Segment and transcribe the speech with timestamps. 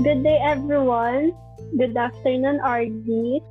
[0.00, 1.36] Good day, everyone.
[1.76, 3.08] Good afternoon, RD.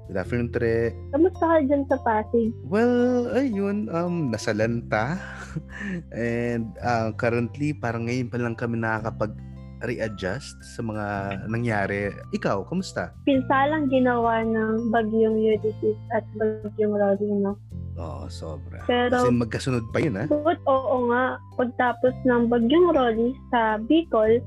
[0.09, 0.97] Good afternoon, Tre.
[1.13, 2.49] Kamusta ka dyan sa Pasig?
[2.65, 5.21] Well, ayun, um, nasa lanta.
[6.09, 9.38] And uh, currently, parang ngayon pa lang kami nakakapag
[9.84, 11.05] readjust sa mga
[11.48, 12.12] nangyari.
[12.36, 13.16] Ikaw, kamusta?
[13.23, 17.55] Pinsalang ginawa ng bagyong Ulysses at bagyong Rodino.
[18.00, 18.80] Oo, sobra.
[18.88, 20.26] Pero, Kasi magkasunod pa yun, ha?
[20.31, 24.39] But oo nga, pagtapos ng bagyong Rolly sa Bicol,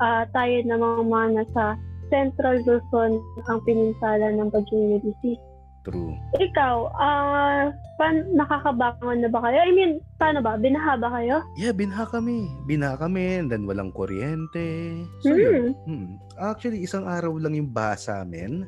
[0.00, 1.76] uh, tayo namang mga nasa
[2.08, 5.40] Central Luzon ang pininsala ng bagyong Ulysses.
[5.84, 6.16] True.
[6.40, 7.62] Ikaw, ah, uh,
[8.00, 9.60] pan nakakabangon na ba kayo?
[9.60, 10.56] I mean, paano ba?
[10.56, 11.44] Binaha ba kayo?
[11.60, 12.48] Yeah, binaha kami.
[12.64, 14.96] Binaha kami and then walang kuryente.
[15.20, 15.76] So, yun.
[15.84, 16.16] Hmm.
[16.40, 18.64] Actually, isang araw lang yung baha sa amin.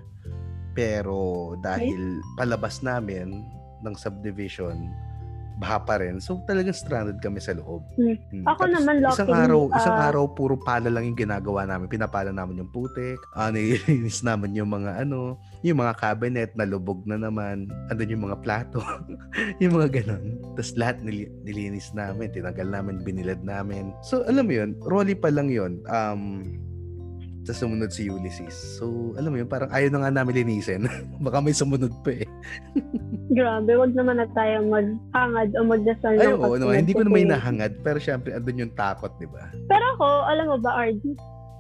[0.77, 3.49] Pero dahil palabas namin
[3.81, 4.93] ng subdivision,
[5.57, 6.21] baha pa rin.
[6.21, 7.81] So talagang stranded kami sa loob.
[7.97, 8.17] Hmm.
[8.33, 8.45] Hmm.
[8.45, 11.89] Ako Tapos, naman, luckily, Isang araw, isang ah, araw puro pala lang yung ginagawa namin.
[11.89, 13.17] Pinapala namin yung putik.
[13.33, 17.73] Uh, nililinis namin yung mga ano, yung mga cabinet na lubog na naman.
[17.89, 18.85] Andun yung mga plato.
[19.63, 20.37] yung mga ganun.
[20.55, 22.29] Tapos lahat nil- nilinis namin.
[22.29, 23.97] Tinagal namin, binilad namin.
[24.05, 25.81] So alam mo yun, Rolly pa lang yun.
[25.89, 26.53] Um,
[27.47, 28.53] sa sumunod si Ulysses.
[28.77, 30.91] So, alam mo yun, parang ayaw na nga namin linisin.
[31.25, 32.27] Baka may sumunod pa eh.
[33.39, 36.83] Grabe, wag naman na tayo maghangad o magdasal Ay, oo, naman.
[36.83, 37.73] Hindi ko na may kasi- nahangad.
[37.87, 39.47] Pero syempre, andun yung takot, di ba?
[39.71, 41.03] Pero ako, alam mo ba, RD,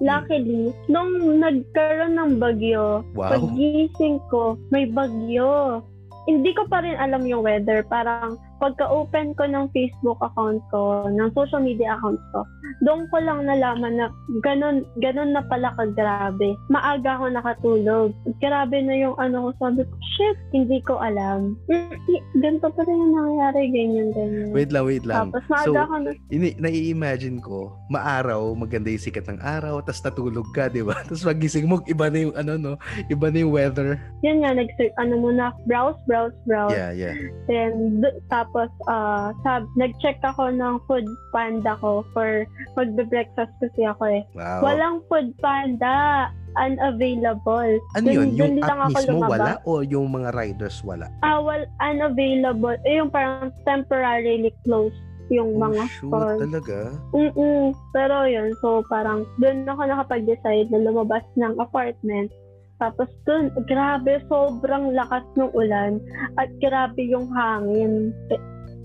[0.03, 3.31] luckily, nung nagkaroon ng bagyo, Wow.
[3.31, 5.87] pagising ko, may bagyo.
[6.27, 7.87] Hindi ko pa rin alam yung weather.
[7.87, 12.45] Parang pagka-open ko ng Facebook account ko, ng social media account ko,
[12.85, 14.07] doon ko lang nalaman na
[14.43, 16.57] ganun, ganun na pala kagrabe.
[16.69, 18.09] Maaga ako nakatulog.
[18.43, 19.69] Grabe na yung ano ko.
[19.69, 21.57] Sabi ko, shit, hindi ko alam.
[21.71, 21.95] Mm,
[22.41, 24.49] Ganito pa rin yung nangyari, ganyan, ganyan.
[24.53, 25.33] Wait lang, wait lang.
[25.33, 30.03] Tapos maaga So, ako na, ini nai-imagine ko, maaraw, maganda yung sikat ng araw, tapos
[30.05, 30.97] natulog ka, di ba?
[31.07, 32.73] Tapos magising mo, iba na yung ano, no?
[33.09, 33.99] Iba na yung weather.
[34.25, 36.75] yun nga, nag ano muna, browse, browse, browse.
[36.75, 37.15] Yeah, yeah.
[37.47, 41.03] Then, d- tapos, uh, sab, nag-check ako ng food
[41.35, 42.47] panda ko for
[42.79, 44.23] magbe-breakfast kasi ako eh.
[44.39, 44.63] Wow.
[44.63, 46.31] Walang food panda.
[46.57, 47.77] Unavailable.
[47.93, 48.29] ano dun- yun?
[48.33, 49.35] Yung dun app mismo lumabas.
[49.37, 51.11] wala o yung mga riders wala?
[51.21, 52.79] Ah, well, unavailable.
[52.89, 54.97] Eh, yung parang temporarily closed
[55.27, 56.39] yung mga oh, shoot, stores.
[56.39, 56.79] talaga?
[57.11, 57.75] Mm-mm.
[57.91, 62.31] Pero yun, so parang doon ako nakapag-decide na lumabas ng apartment.
[62.77, 65.97] Tapos doon, grabe, sobrang lakas ng ulan
[66.37, 68.13] at grabe yung hangin.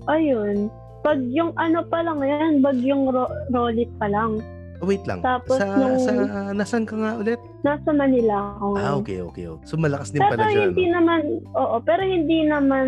[0.08, 0.72] Ayun.
[1.04, 4.40] Pag yung ano pa lang yan, bagyong ro- rolly pa lang.
[4.82, 5.22] Oh, wait lang.
[5.22, 6.10] Tapos sa, nung- sa,
[6.50, 7.38] nasan ka nga ulit?
[7.62, 8.66] Nasa Manila ako.
[8.80, 9.46] Ah, okay, okay.
[9.46, 9.66] okay.
[9.68, 10.74] So, malakas din Pero pala dyan.
[10.74, 10.94] hindi no?
[10.98, 11.20] naman,
[11.54, 12.86] oo, pero hindi naman,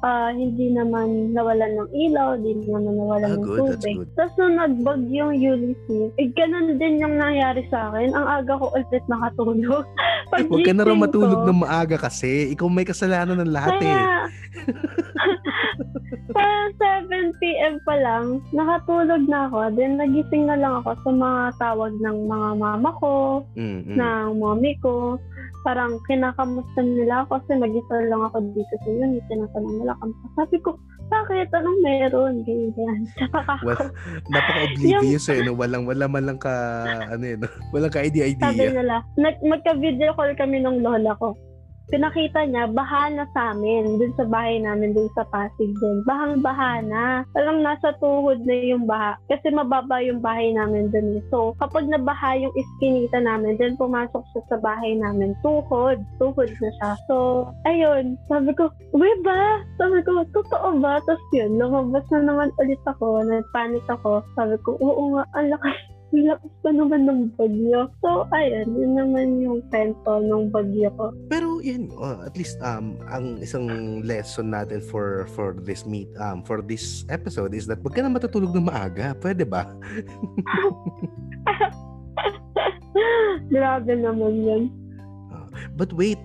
[0.00, 3.96] ah, hindi naman nawalan ng ilaw, hindi naman nawalan Ah, ng good, tubig.
[4.14, 8.14] Tapos nung nagbagyong Ulysses, eh, ganun din yung nangyari sa akin.
[8.14, 9.84] Ang aga ko ulit nakatulog.
[10.28, 12.52] Huwag ka na raw Pagising matulog ko, ng maaga kasi.
[12.52, 13.88] Ikaw may kasalanan ng lahat eh.
[13.88, 14.08] Kaya,
[16.36, 16.70] parang
[17.08, 17.80] 7 p.m.
[17.82, 19.72] pa lang, nakatulog na ako.
[19.74, 23.96] Then, nagising na lang ako sa mga tawag ng mga mama ko, Mm, mm.
[23.96, 25.16] ng mommy ko.
[25.68, 29.20] Parang kinakamusta nila ako kasi mag-isa lang ako dito sa unit.
[29.28, 30.26] Tinatanong nila kamusta.
[30.32, 30.80] Sabi ko,
[31.12, 31.52] bakit?
[31.52, 32.34] Anong meron?
[32.48, 33.04] Ganyan.
[33.12, 33.88] Tsaka ako, Well,
[34.32, 35.44] napaka-oblivious eh.
[35.44, 35.52] No?
[35.52, 36.52] Walang, wala man lang ka,
[37.12, 37.52] ano eh, no?
[37.76, 38.80] walang ka sabi idea-idea.
[38.80, 41.36] nila, nag- magka-video call kami ng lola ko.
[41.88, 46.04] Pinakita niya, baha na sa amin, dun sa bahay namin, dun sa Pasig din.
[46.04, 47.24] Bahang-baha na.
[47.32, 49.16] Walang nasa tuhod na yung baha.
[49.32, 51.16] Kasi mababa yung bahay namin dun.
[51.16, 51.24] eh.
[51.32, 55.96] So, kapag nabaha yung iskinita namin, then pumasok siya sa bahay namin, tuhod.
[56.20, 56.90] Tuhod na siya.
[57.08, 58.20] So, ayun.
[58.28, 59.64] Sabi ko, uwi ba?
[59.80, 61.00] Sabi ko, totoo ba?
[61.08, 63.24] Tapos yun, lumabas na naman ulit ako.
[63.24, 64.20] Nagpanic ako.
[64.36, 65.76] Sabi ko, oo nga, ang lakas
[66.08, 67.92] ang lakas pa naman ng bagyo.
[68.00, 71.12] So, ayun, yun naman yung kwento ng bagyo ko.
[71.28, 76.40] Pero yun, oh, at least um ang isang lesson natin for for this meet um
[76.40, 79.12] for this episode is that wag ka na matutulog ng maaga.
[79.20, 79.68] Pwede ba?
[83.52, 84.62] Grabe naman yun.
[85.76, 86.18] But wait,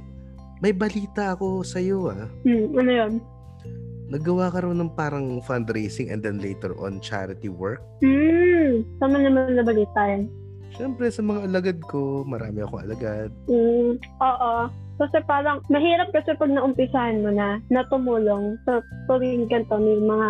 [0.63, 2.30] may balita ako sa iyo ah.
[2.48, 3.13] Hmm, ano yun?
[4.13, 7.81] Naggawa ka raw ng parang fundraising and then later on charity work.
[8.06, 10.30] Hmm, sama naman na balita yan.
[10.77, 13.33] Siyempre sa mga alagad ko, marami akong alagad.
[13.50, 14.54] Hmm, oo.
[15.01, 20.30] Kasi parang, mahirap kasi pag naumpisahan mo na, na tumulong sa tuwing ganito, may mga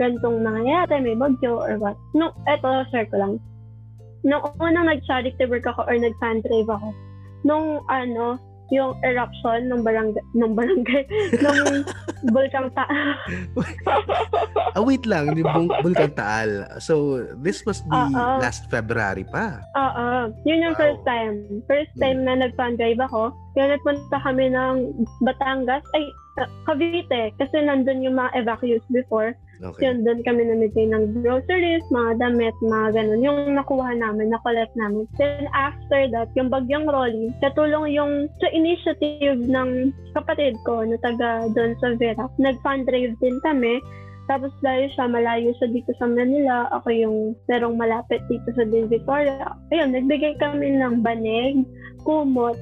[0.00, 2.00] gantong nangyayari, may bagyo or what.
[2.16, 3.34] Nung, eto, share ko lang.
[4.24, 6.88] Nung unang nag-charity work ako or nag-fan drive ako,
[7.44, 8.40] nung ano,
[8.70, 11.02] yung eruption ng barangay, ng barangay,
[11.44, 11.58] ng
[12.30, 12.86] Bulkang Ta.
[14.76, 16.66] ah, wait lang, yung bul- Bulkang Taal.
[16.78, 18.38] So, this must be Oo.
[18.38, 19.58] last February pa.
[19.74, 20.30] Oo.
[20.46, 20.82] Yun yung Wow.
[20.86, 21.34] first time.
[21.66, 23.34] First time na nag-fan drive ako.
[23.52, 24.74] Kaya nagpunta kami ng
[25.20, 26.04] Batangas, ay,
[26.38, 27.34] uh, Cavite.
[27.36, 29.34] Kasi nandun yung mga evacuees before.
[29.60, 29.92] Okay.
[29.92, 33.20] Yun, doon kami namigay ng groceries, mga damit, mga ganun.
[33.20, 35.04] Yung nakuha namin, na-collect namin.
[35.20, 41.52] Then after that, yung bagyong Rolly, katulong yung sa initiative ng kapatid ko na taga
[41.52, 42.24] doon sa Vera.
[42.40, 43.84] Nag-fundraise din kami.
[44.32, 47.16] Tapos dahil siya malayo siya dito sa Manila, ako yung
[47.50, 49.58] merong malapit dito sa Din Victoria.
[49.74, 51.66] Ayun, nagbigay kami ng banig,
[52.06, 52.54] kumot,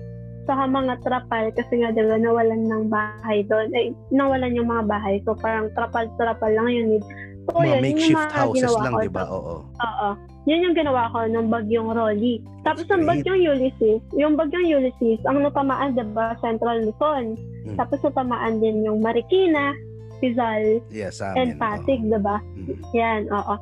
[0.48, 3.68] saka mga trapal kasi nga diba nawalan ng bahay doon.
[3.76, 5.20] Eh, nawalan yung mga bahay.
[5.28, 7.04] So parang trapal-trapal lang yun.
[7.48, 9.00] So, Mga yun, yun yung makeshift mga houses lang, ko.
[9.04, 9.24] di ba?
[9.28, 9.54] Oo.
[9.64, 10.08] Oo.
[10.48, 12.40] Yun yung ginawa ko nung bagyong Rolly.
[12.64, 13.04] Tapos great.
[13.04, 17.36] bagyong Ulysses, yung bagyong Ulysses, ang natamaan, diba, Central Luzon.
[17.68, 17.76] Mm.
[17.76, 19.72] Tapos natamaan din yung Marikina,
[20.20, 21.60] Rizal, Yeah, sa and amin.
[21.60, 22.10] Pasig, oo.
[22.12, 22.36] diba?
[22.56, 22.76] Mm.
[22.96, 23.54] Yan, oo.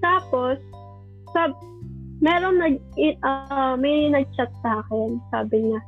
[0.00, 0.56] Tapos,
[1.36, 1.52] sab
[2.20, 2.76] meron nag,
[3.24, 5.20] ah, may nag-chat sa akin.
[5.28, 5.80] Sabi niya,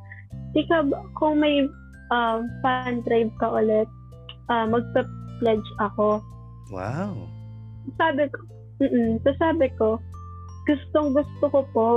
[0.53, 1.65] di ka, ba- kung may
[2.09, 3.89] uh, fan drive ka ulit,
[4.49, 6.21] uh, magpa-pledge ako.
[6.69, 7.27] Wow.
[7.97, 8.39] Sabi ko,
[8.81, 9.97] mm So sabi ko,
[10.65, 11.89] gustong gusto ko po,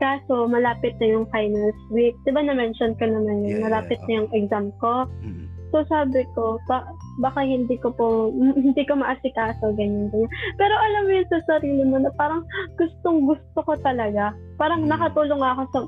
[0.00, 2.16] kaso malapit na yung finals week.
[2.24, 5.04] Di ba na-mention ko naman yun, Yeah, malapit yeah, na yung exam ko.
[5.20, 5.44] Mm.
[5.70, 6.88] So sabi ko, ba-
[7.20, 8.32] baka hindi ko po,
[8.64, 10.32] hindi ko maasikaso, ganyan, ganyan.
[10.56, 12.42] Pero alam mo yun sa sarili mo na parang
[12.80, 14.32] gustong gusto ko talaga.
[14.56, 14.90] Parang Mm.
[14.90, 15.80] nakatulong ako sa,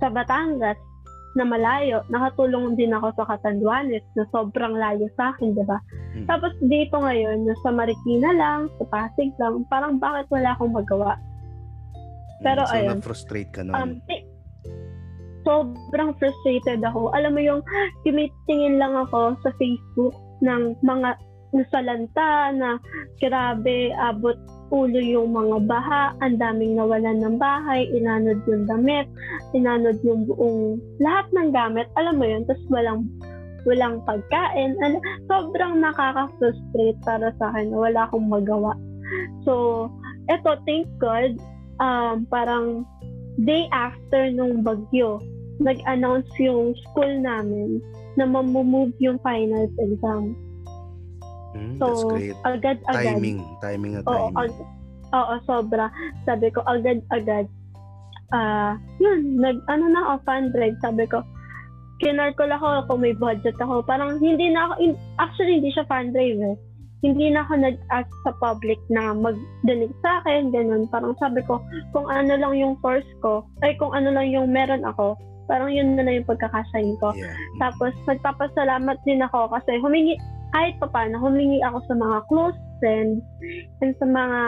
[0.00, 0.80] sa Batangas
[1.34, 2.02] na malayo.
[2.10, 5.78] Nakatulong din ako sa Catanduanes na sobrang layo sa akin, di ba?
[6.14, 6.26] Mm.
[6.30, 11.18] Tapos dito ngayon, nasa Marikina lang, sa Pasig lang, parang bakit wala akong magawa?
[12.42, 12.98] Pero Mm, so, ayun.
[13.02, 13.74] na-frustrate ka nun.
[13.74, 14.22] Um, eh,
[15.44, 17.12] sobrang frustrated ako.
[17.12, 17.60] Alam mo yung
[18.02, 21.18] tumitingin lang ako sa Facebook ng mga
[21.54, 22.78] nasalanta na
[23.22, 24.34] grabe, abot
[24.74, 29.06] ulo yung mga baha, ang daming nawalan ng bahay, inanod yung damit,
[29.54, 31.86] inanod yung buong lahat ng gamit.
[31.94, 33.06] Alam mo yun, tapos walang
[33.64, 34.74] walang pagkain.
[34.82, 34.98] Ano,
[35.30, 38.74] sobrang nakaka-frustrate para sa akin wala akong magawa.
[39.46, 39.86] So,
[40.28, 41.38] eto, thank God,
[41.78, 42.82] um, parang
[43.46, 45.22] day after nung bagyo,
[45.62, 47.78] nag-announce yung school namin
[48.18, 50.34] na mamumove yung finals exam.
[51.54, 52.36] Mm, So, that's great.
[52.44, 53.14] agad-agad.
[53.14, 53.38] Timing.
[53.58, 54.36] Timing na Oo, timing.
[54.36, 54.66] ag-
[55.12, 55.86] oo, sobra.
[56.22, 57.46] Sabi ko, agad-agad.
[58.30, 60.74] Ah, yun, nag, ano na ako, fan drive.
[60.82, 61.22] Sabi ko,
[62.02, 63.86] kinarkol ako kung may budget ako.
[63.86, 66.56] Parang hindi na ako, in- actually hindi siya fan drive eh.
[67.04, 70.88] Hindi na ako nag-ask sa public na mag-donate sa akin, ganun.
[70.88, 71.60] Parang sabi ko,
[71.92, 75.14] kung ano lang yung force ko, ay kung ano lang yung meron ako,
[75.44, 77.12] parang yun na lang yung pagkakasayin ko.
[77.12, 77.36] Yeah.
[77.60, 80.16] Tapos, nagpapasalamat din ako kasi humingi,
[80.54, 83.20] kahit pa paano, humingi ako sa mga close friends
[83.82, 84.40] and sa mga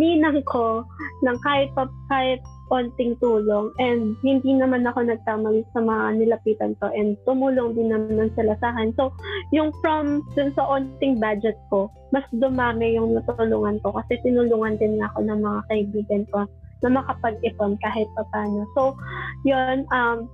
[0.00, 0.82] ninang ko
[1.20, 2.40] ng kahit pa, kahit
[2.72, 8.32] konting tulong and hindi naman ako nagkamali sa mga nilapitan ko and tumulong din naman
[8.32, 8.96] sila sa akin.
[8.96, 9.12] So,
[9.52, 14.96] yung from dun sa onting budget ko, mas dumami yung natulungan ko kasi tinulungan din
[15.04, 16.48] ako ng mga kaibigan ko
[16.80, 18.64] na makapag-ipon kahit pa paano.
[18.76, 18.96] So,
[19.44, 20.28] yun, um,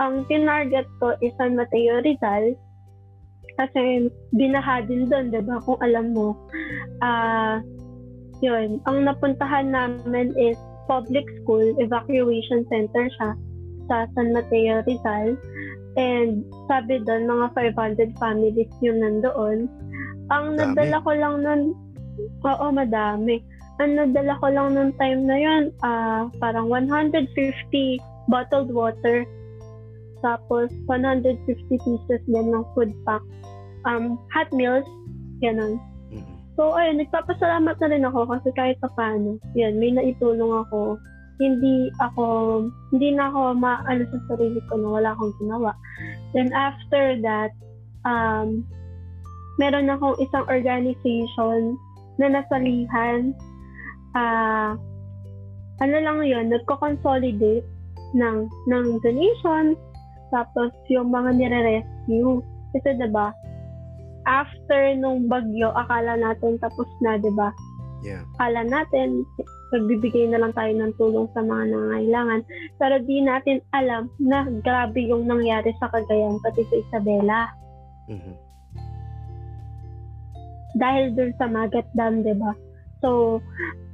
[0.00, 2.56] ang tinarget ko is San Mateo Rizal
[3.58, 5.62] kasi binaha din doon, di ba?
[5.62, 6.36] Kung alam mo.
[7.00, 7.62] Ah,
[8.44, 8.80] yun.
[8.88, 10.56] Ang napuntahan namin is
[10.90, 13.30] public school, evacuation center siya
[13.86, 15.38] sa San Mateo Rizal.
[15.98, 17.46] And sabi doon, mga
[17.76, 19.66] 500 families yung nandoon.
[20.30, 20.74] Ang Dami.
[20.74, 21.62] nadala ko lang nun,
[22.46, 23.42] oo, madami.
[23.82, 27.26] Ang nadala ko lang nung time na yun, ah, parang 150
[28.30, 29.26] bottled water.
[30.20, 33.24] Tapos, 150 pieces din ng food pack.
[33.88, 34.84] Um, hot meals,
[35.40, 35.80] ganun.
[36.12, 36.24] Mm.
[36.60, 41.00] So, ayun, nagpapasalamat na rin ako kasi kahit pa paano, yan, may naitulong ako.
[41.40, 42.24] Hindi ako,
[42.92, 45.72] hindi na ako maano sa sarili ko na wala akong ginawa.
[46.36, 47.56] Then after that,
[48.04, 48.68] um,
[49.56, 51.80] meron akong isang organization
[52.20, 53.32] na nasalihan.
[54.12, 54.76] Ah,
[55.80, 57.64] ano lang yun, nagko-consolidate
[58.12, 58.36] ng,
[58.68, 59.80] ng donations,
[60.30, 62.42] tapos yung mga nire-rescue.
[62.70, 63.34] Kasi ba
[64.28, 67.50] after nung bagyo, akala natin tapos na, ba?
[68.00, 68.24] Yeah.
[68.36, 69.24] Akala natin
[69.70, 72.40] magbibigay na lang tayo ng tulong sa mga nangailangan.
[72.76, 77.40] Pero di natin alam na grabe yung nangyari sa Cagayan, pati sa Isabela.
[78.10, 78.34] Mhm.
[80.78, 82.54] Dahil dun sa Magat Dam, ba?
[83.02, 83.40] So,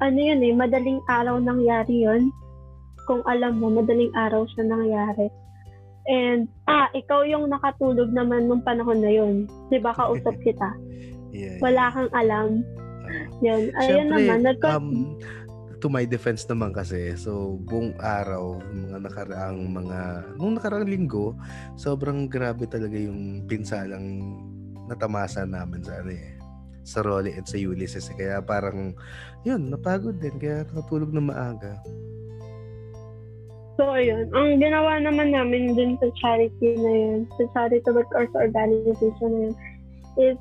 [0.01, 2.33] ano yun eh, madaling araw nangyari yun.
[3.07, 5.31] Kung alam mo, madaling araw siya nangyari.
[6.07, 9.51] And, ah, ikaw yung nakatulog naman nung panahon na yun.
[9.69, 10.71] Di ba, kausap kita.
[11.37, 11.61] Yeah.
[11.61, 12.65] Wala kang alam.
[13.05, 13.27] Ah.
[13.45, 13.69] Yun.
[13.77, 14.41] Ayun naman.
[14.41, 14.89] Nagko- um,
[15.85, 19.99] to my defense naman kasi, so buong araw, mga nakaraang mga,
[20.41, 21.37] nung nakaraang linggo,
[21.77, 24.33] sobrang grabe talaga yung pinsalang
[24.89, 26.41] natamasa namin sa ano eh,
[26.87, 28.09] sa Rolly at sa Ulysses.
[28.09, 28.17] eh.
[28.17, 28.97] Kaya parang,
[29.45, 30.41] yun, napagod din.
[30.41, 31.77] Kaya nakatulog na maaga.
[33.77, 34.33] So, ayun.
[34.33, 39.31] Ang ginawa naman namin dun sa charity na yun, sa charity work or sa organization
[39.33, 39.55] na yun,
[40.17, 40.39] is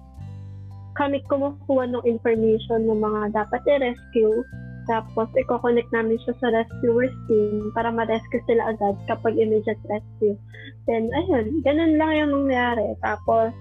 [0.95, 4.39] kami kumukuha ng information ng mga dapat i-rescue.
[4.87, 10.39] Tapos, i-connect namin siya sa rescuers team para ma-rescue sila agad kapag immediate rescue.
[10.87, 12.95] Then, ayun, ganun lang yung nangyari.
[13.03, 13.51] Tapos,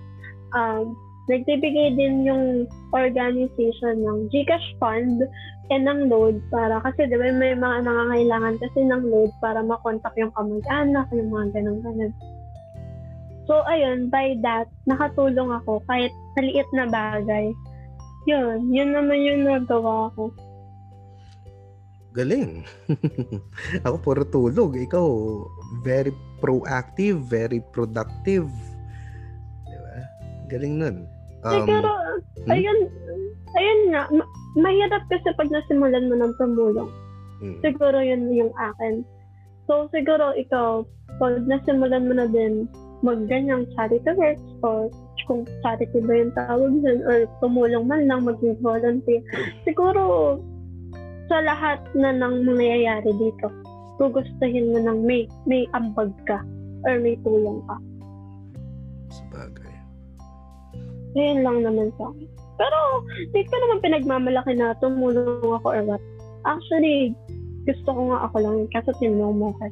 [0.55, 0.95] um,
[1.27, 5.25] nagbibigay din yung organization ng Gcash Fund
[5.73, 10.33] and ng load para kasi di may mga nangangailangan kasi ng load para makontak yung
[10.37, 12.13] kamag-anak, yung mga ganun-ganun.
[13.45, 17.53] So, ayun, by that, nakatulong ako kahit maliit na bagay.
[18.25, 20.33] Yun, yun naman yung nagawa ko.
[22.15, 22.65] Galing.
[23.85, 24.79] Ako puro tulog.
[24.79, 25.07] Ikaw,
[25.83, 28.49] very proactive, very productive.
[29.67, 29.95] Di ba?
[30.47, 30.97] Galing nun.
[31.45, 31.91] Um, Siguro,
[32.45, 32.51] hmm?
[32.51, 32.79] ayun,
[33.53, 36.91] ayun nga, ma- mahirap kasi pag nasimulan mo ng tumulong.
[37.45, 39.05] mm, Siguro yun yung akin.
[39.69, 40.89] So, siguro ikaw,
[41.21, 42.65] pag nasimulan mo na din
[43.05, 44.89] magganyang charity works or
[45.29, 49.21] kung charity ba yung tawag dun or tumulong man lang maging volunteer,
[49.69, 50.37] siguro
[51.29, 53.49] sa lahat na nang mangyayari dito,
[53.97, 56.41] gugustuhin mo ng may, may ambag ka
[56.85, 57.77] or may tulong ka.
[61.15, 62.29] Ayun lang naman sa akin.
[62.55, 62.79] Pero,
[63.35, 66.03] di ko naman pinagmamalaki na tumulong ako or what.
[66.47, 67.15] Actually,
[67.65, 69.67] gusto ko nga ako lang kasi tinulong mo ako.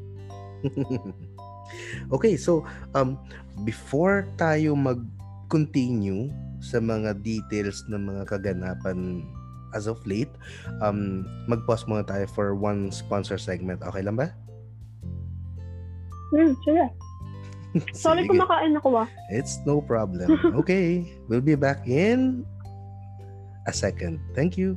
[2.15, 2.65] okay, so
[2.97, 3.19] um
[3.67, 6.33] before tayo mag-continue
[6.63, 9.27] sa mga details ng mga kaganapan
[9.73, 10.31] as of late,
[10.81, 13.81] um mag-pause muna tayo for one sponsor segment.
[13.85, 14.33] Okay lang ba?
[16.33, 16.87] Hmm, sige.
[17.97, 18.37] Sorry Sige.
[18.37, 19.09] kumakain ako ah.
[19.33, 20.29] It's no problem.
[20.61, 22.45] Okay, we'll be back in
[23.67, 24.21] a second.
[24.37, 24.77] Thank you.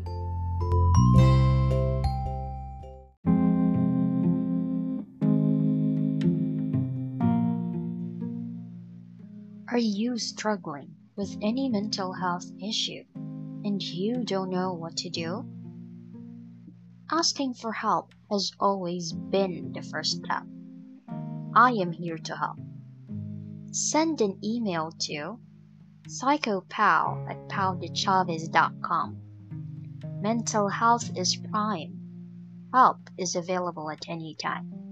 [9.68, 13.04] Are you struggling with any mental health issue
[13.66, 15.44] and you don't know what to do?
[17.12, 20.48] Asking for help has always been the first step.
[21.54, 22.58] I am here to help.
[23.76, 25.38] Send an email to
[26.08, 29.22] psychopow at powdechavez.com.
[30.22, 32.70] Mental health is prime.
[32.74, 34.85] Help is available at any time.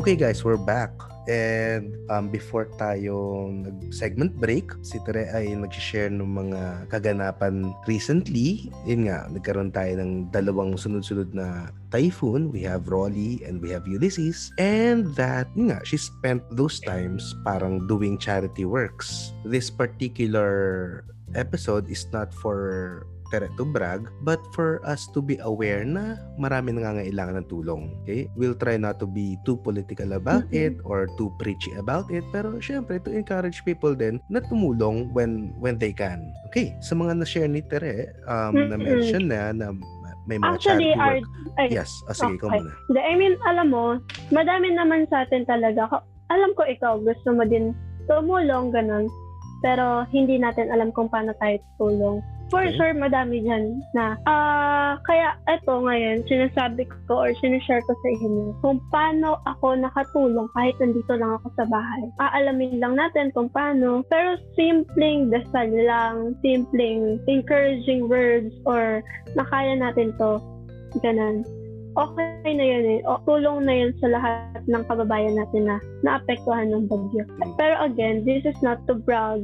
[0.00, 0.96] Okay guys, we're back.
[1.28, 8.72] And um, before tayo nag-segment break, si Tere ay nag-share ng mga kaganapan recently.
[8.88, 12.48] Yun nga, nagkaroon tayo ng dalawang sunod-sunod na typhoon.
[12.48, 14.48] We have Rolly and we have Ulysses.
[14.56, 19.36] And that, yun nga, she spent those times parang doing charity works.
[19.44, 21.04] This particular
[21.36, 26.74] episode is not for Tere to brag, but for us to be aware na marami
[26.74, 27.94] nangangailangan ng tulong.
[28.02, 28.26] Okay?
[28.34, 30.58] We'll try not to be too political about Mhm.
[30.58, 35.54] it or too preachy about it, pero syempre to encourage people din na tumulong when
[35.62, 36.26] when they can.
[36.50, 38.68] Okay, sa mga na-share ni Tere, um, Mhm.
[38.74, 39.70] na-mention na na
[40.26, 41.24] may mga Actually, charity work.
[41.58, 42.60] ay, Yes, oh, sige, ikaw Okay.
[42.66, 42.72] muna.
[43.06, 43.84] I mean, alam mo,
[44.30, 45.86] madami naman sa atin talaga.
[46.30, 47.72] Alam ko ikaw, gusto mo din
[48.06, 49.06] tumulong, ganun.
[49.60, 52.18] Pero hindi natin alam kung paano tayo tulong.
[52.50, 52.74] For Okay.
[52.74, 54.18] sure, madami dyan na.
[54.26, 60.50] ah kaya eto ngayon, sinasabi ko or sinishare ko sa inyo kung paano ako nakatulong
[60.58, 62.02] kahit nandito lang ako sa bahay.
[62.18, 64.02] Aalamin lang natin kung paano.
[64.10, 68.98] Pero simpleng dasal lang, simpleng encouraging words or
[69.38, 70.42] nakaya natin to.
[71.06, 71.46] Ganun
[71.98, 73.00] okay na yun eh.
[73.06, 75.76] O, tulong na yun sa lahat ng kababayan natin na
[76.06, 77.26] naapektuhan ng bagyo.
[77.58, 79.42] Pero again, this is not to brag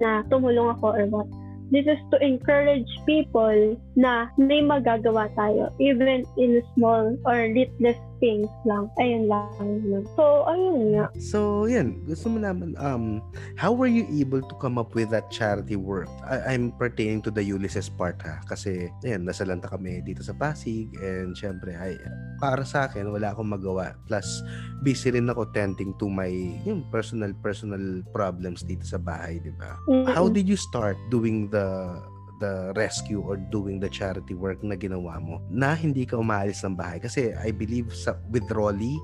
[0.00, 1.28] na tumulong ako or what.
[1.70, 8.48] This is to encourage people na may magagawa tayo even in small or littlest things
[8.64, 8.88] lang.
[8.98, 10.04] Ayun lang.
[10.16, 11.06] So, ayun nga.
[11.20, 12.02] So, yan.
[12.08, 13.20] Gusto mo naman, um,
[13.58, 16.08] how were you able to come up with that charity work?
[16.24, 18.40] I- I'm pertaining to the Ulysses part ha.
[18.48, 20.90] Kasi, yan, nasalanta kami dito sa Pasig.
[21.00, 21.96] And syempre, ay,
[22.40, 23.96] para sa akin, wala akong magawa.
[24.08, 24.42] Plus,
[24.80, 26.28] busy rin ako tending to my
[26.64, 29.76] yung personal, personal problems dito sa bahay, di ba?
[30.12, 30.34] How Mm-mm.
[30.36, 31.98] did you start doing the
[32.38, 36.76] the rescue or doing the charity work na ginawa mo na hindi ka umaalis ng
[36.76, 38.96] bahay kasi I believe sa with Rolly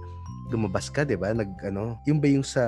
[0.52, 2.60] lumabas ka 'di ba nag ano yung ba yung sa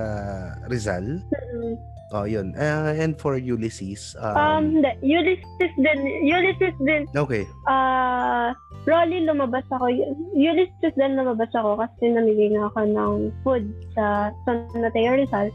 [0.72, 1.76] Rizal Mm-mm.
[2.16, 4.92] oh yun Uh, and for Ulysses Um, um, hindi.
[5.04, 5.98] Ulysses din.
[6.24, 7.04] Ulysses din.
[7.12, 9.88] okay Ah, Rolly lumabas ako.
[10.36, 13.64] Ulysses din lumabas ako kasi namigay nga ako ng food
[13.96, 15.48] sa San Mateo Rizal.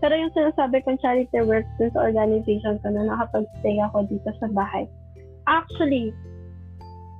[0.00, 4.48] Pero yung sinasabi kong charity work dun sa organization ko na nakapag-stay ako dito sa
[4.52, 4.84] bahay.
[5.48, 6.12] Actually,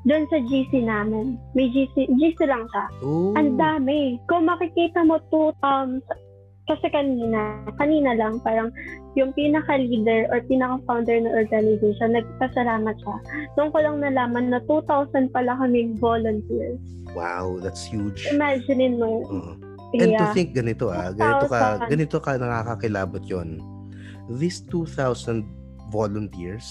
[0.06, 2.87] dun sa GC namin, may GC, GC lang siya.
[3.35, 4.21] Ang dami.
[4.30, 5.99] Kung makikita mo to, um,
[6.66, 8.75] kasi kanina, kanina lang, parang
[9.14, 13.16] yung pinaka-leader or pinaka-founder ng organization, nagpasalamat siya.
[13.54, 16.78] Doon ko lang nalaman na 2,000 pala kaming volunteers.
[17.16, 19.25] wow that's huge Imagine mo.
[19.25, 19.52] Oo.
[19.95, 21.90] And to think ganito ah, ganito ka, 2,000.
[21.95, 23.62] ganito ka nakakakilabot yon.
[24.26, 25.47] These 2,000
[25.95, 26.66] volunteers,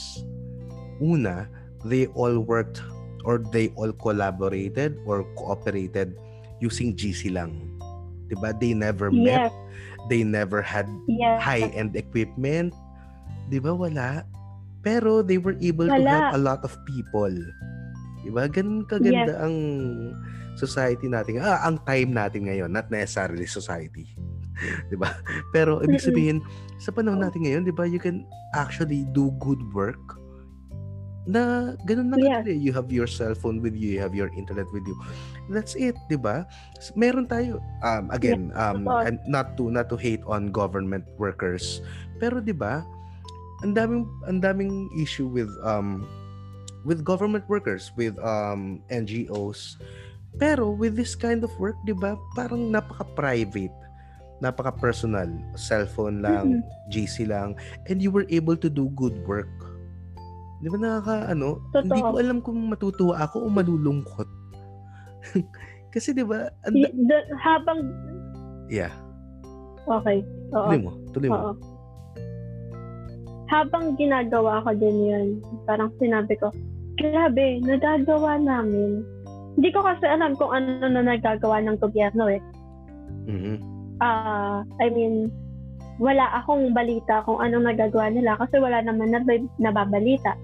[0.99, 1.47] una,
[1.87, 2.83] they all worked
[3.23, 6.13] or they all collaborated or cooperated
[6.59, 7.71] using GC lang.
[8.27, 8.51] 'Di ba?
[8.53, 9.53] They never met, Yes.
[10.11, 11.39] they never had Yes.
[11.41, 12.75] high-end equipment.
[13.47, 14.25] 'Di ba wala?
[14.85, 16.09] Pero they were able to Wala.
[16.09, 17.31] help a lot of people.
[18.21, 18.45] 'Di ba?
[18.49, 19.55] Ganun kaganda ang
[20.55, 21.39] society natin.
[21.39, 24.15] Ah, ang time natin ngayon, not necessarily society.
[24.87, 25.11] 'Di ba?
[25.51, 26.39] Pero ibig sabihin,
[26.79, 28.23] sa panahon natin ngayon, 'di ba, you can
[28.55, 29.99] actually do good work
[31.25, 32.45] na ganun Yes.
[32.45, 32.53] kadali.
[32.61, 34.95] You have your cell phone with you, you have your internet with you.
[35.49, 36.45] That's it, 'di ba?
[36.93, 41.81] Meron tayo um again, um and not to not to hate on government workers,
[42.21, 42.85] pero 'di ba?
[43.65, 46.05] Ang daming ang daming issue with um
[46.85, 49.81] with government workers, with um NGOs.
[50.35, 52.19] Pero with this kind of work, 'di ba?
[52.35, 53.71] Parang napaka-private,
[54.43, 56.59] napaka-personal, cellphone lang,
[56.91, 57.55] GC lang,
[57.87, 59.51] and you were able to do good work.
[60.59, 62.23] 'Di ba nakaka ano, hindi ko Totoo.
[62.23, 64.29] alam kung matutuwa ako o malulungkot.
[65.95, 66.51] Kasi 'di ba?
[66.67, 67.79] da- the- habang,
[68.67, 68.91] yeah,
[69.87, 70.19] okay.
[70.51, 70.67] Oo.
[70.67, 71.39] tuloy mo, tuloy mo.
[71.39, 71.53] Oo.
[73.45, 75.27] Habang ginagawa ko din yun,
[75.69, 76.49] parang sinabi ko,
[76.97, 79.05] grabe, nagagawa namin.
[79.55, 82.41] Hindi ko kasi alam kung ano na nagagawa ng gobyerno eh.
[83.25, 83.55] Mhm.
[84.03, 85.31] Ah, I mean,
[85.95, 89.23] wala akong balita kung anong nagagawa nila kasi wala naman na
[89.59, 90.35] nababalita.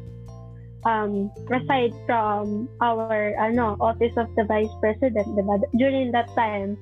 [0.81, 5.61] Um, aside from our ano Office of the Vice President, diba?
[5.77, 6.73] During that time,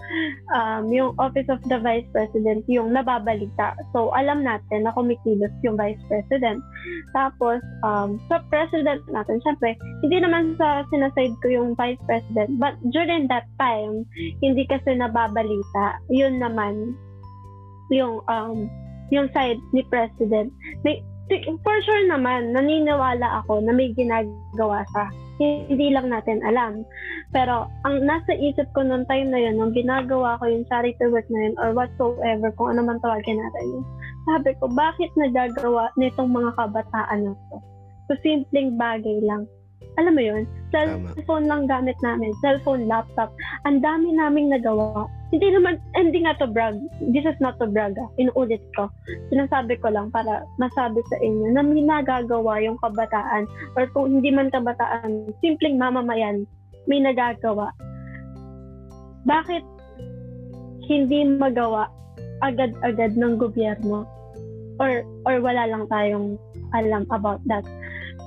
[0.56, 3.76] um, yung Office of the Vice President yung nababalita.
[3.92, 6.64] So, alam natin na kumikilos yung Vice President.
[7.12, 12.56] Tapos, um, sa President natin, syempre, hindi naman sa sinaside ko yung Vice President.
[12.56, 14.08] But during that time,
[14.40, 16.00] hindi kasi nababalita.
[16.08, 16.96] Yun naman,
[17.90, 18.70] yung um
[19.10, 20.54] yung side ni President.
[20.86, 21.02] May,
[21.62, 25.06] for sure naman, naniniwala ako na may ginagawa siya.
[25.40, 26.84] Hindi lang natin alam.
[27.32, 31.30] Pero ang nasa isip ko noong time na yun, nung ginagawa ko yung charity work
[31.32, 33.86] na yun or whatsoever, kung ano man tawagin natin yun,
[34.28, 37.58] sabi ko, bakit nagagawa nitong mga kabataan na to?
[38.10, 39.46] So, simpleng bagay lang.
[40.00, 41.12] Alam mo yun, Tama.
[41.12, 43.36] cellphone lang gamit namin, cellphone, laptop.
[43.68, 45.12] Ang dami naming nagawa.
[45.30, 46.80] Hindi naman, hindi nga to brag.
[47.12, 48.00] This is not to brag.
[48.00, 48.08] Ah.
[48.16, 48.88] Inuulit ko.
[49.28, 54.32] Sinasabi ko lang para masabi sa inyo na may nagagawa yung kabataan or kung hindi
[54.32, 56.48] man kabataan, simpleng mamamayan,
[56.88, 57.76] may nagagawa.
[59.28, 59.62] Bakit
[60.88, 61.92] hindi magawa
[62.40, 64.08] agad-agad ng gobyerno?
[64.80, 66.40] Or or wala lang tayong
[66.72, 67.68] alam about that.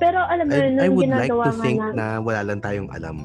[0.02, 2.90] Pero alam mo yun, I, I would like to think na, na wala lang tayong
[2.90, 3.22] alam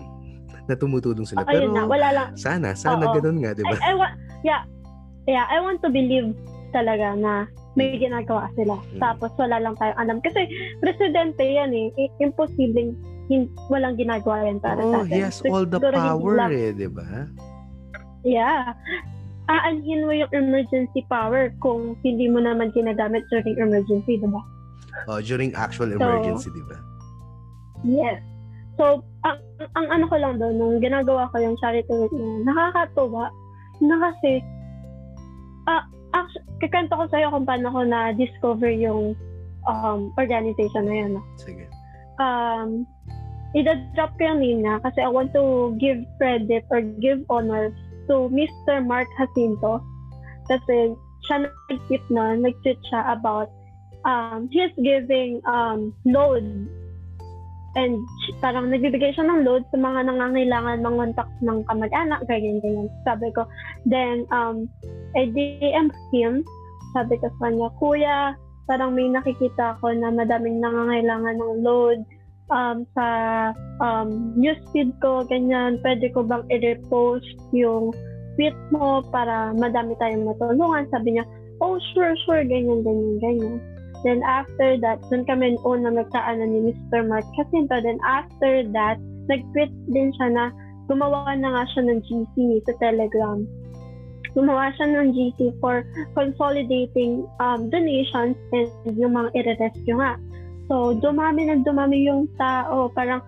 [0.67, 1.41] na tumutulong sila.
[1.41, 2.27] Oh, Pero na, wala lang.
[2.37, 3.17] sana, sana Oo.
[3.17, 3.73] ganun nga, di ba?
[3.81, 4.13] I, I want,
[4.43, 4.61] yeah,
[5.25, 6.35] yeah, I want to believe
[6.69, 8.75] talaga na may ginagawa sila.
[8.91, 8.99] Mm.
[8.99, 10.17] Tapos wala lang tayong alam.
[10.19, 10.43] Kasi
[10.77, 11.87] presidente yan eh.
[12.19, 12.93] Imposibleng
[13.25, 15.09] hin- walang ginagawa yan para sa Oh, atin.
[15.09, 17.05] he has all the Siguro power lang- eh, di ba?
[18.27, 18.75] Yeah.
[19.47, 24.43] Aanhin mo yung emergency power kung hindi mo naman ginagamit during emergency, di ba?
[25.05, 26.77] Oh, during actual So, emergency, di ba?
[27.85, 28.19] Yes.
[28.77, 29.37] So, ang,
[29.73, 33.29] ang ano ko lang doon, nung ginagawa ko yung charity work na nakakatuwa
[33.81, 34.41] na kasi,
[35.69, 39.17] ah, actually, kikanta ko sa'yo kung paano ko na-discover yung
[39.65, 41.11] um, organization na yun.
[41.17, 41.23] no?
[41.37, 41.65] Sige.
[42.17, 42.85] Um,
[43.57, 47.73] ida-drop ko yung name na kasi I want to give credit or give honor
[48.09, 48.81] to Mr.
[48.85, 49.81] Mark Jacinto
[50.47, 50.93] kasi
[51.27, 53.51] siya nag-tweet na, nag-tweet siya about
[54.05, 56.45] um, he's giving um, load
[57.77, 58.01] and
[58.41, 62.89] parang nagbibigay siya ng load sa mga nangangailangan mangontak ng kamag-anak, ganyan, ganyan.
[63.05, 63.45] Sabi ko,
[63.85, 64.65] then, um,
[65.13, 66.41] I DM him,
[66.97, 68.33] sabi ko sa kanya, Kuya,
[68.65, 72.01] parang may nakikita ako na madaming nangangailangan ng load
[72.49, 73.07] um, sa
[73.77, 77.93] um, newsfeed ko, ganyan, pwede ko bang i-repost yung
[78.35, 80.89] tweet mo para madami tayong matulungan.
[80.89, 81.25] Sabi niya,
[81.61, 83.57] oh, sure, sure, ganyan, ganyan, ganyan.
[84.05, 87.05] Then after that, dun kami una nagkaano ni Mr.
[87.07, 87.81] Mark Jacinto.
[87.81, 90.45] Then after that, nag-tweet din siya na
[90.85, 92.35] gumawa na nga siya ng GC
[92.69, 93.43] sa Telegram.
[94.37, 95.81] Gumawa siya ng GC for
[96.13, 100.15] consolidating um, donations and yung mga i-rescue nga.
[100.67, 102.91] So, dumami na dumami yung tao.
[102.93, 103.23] Parang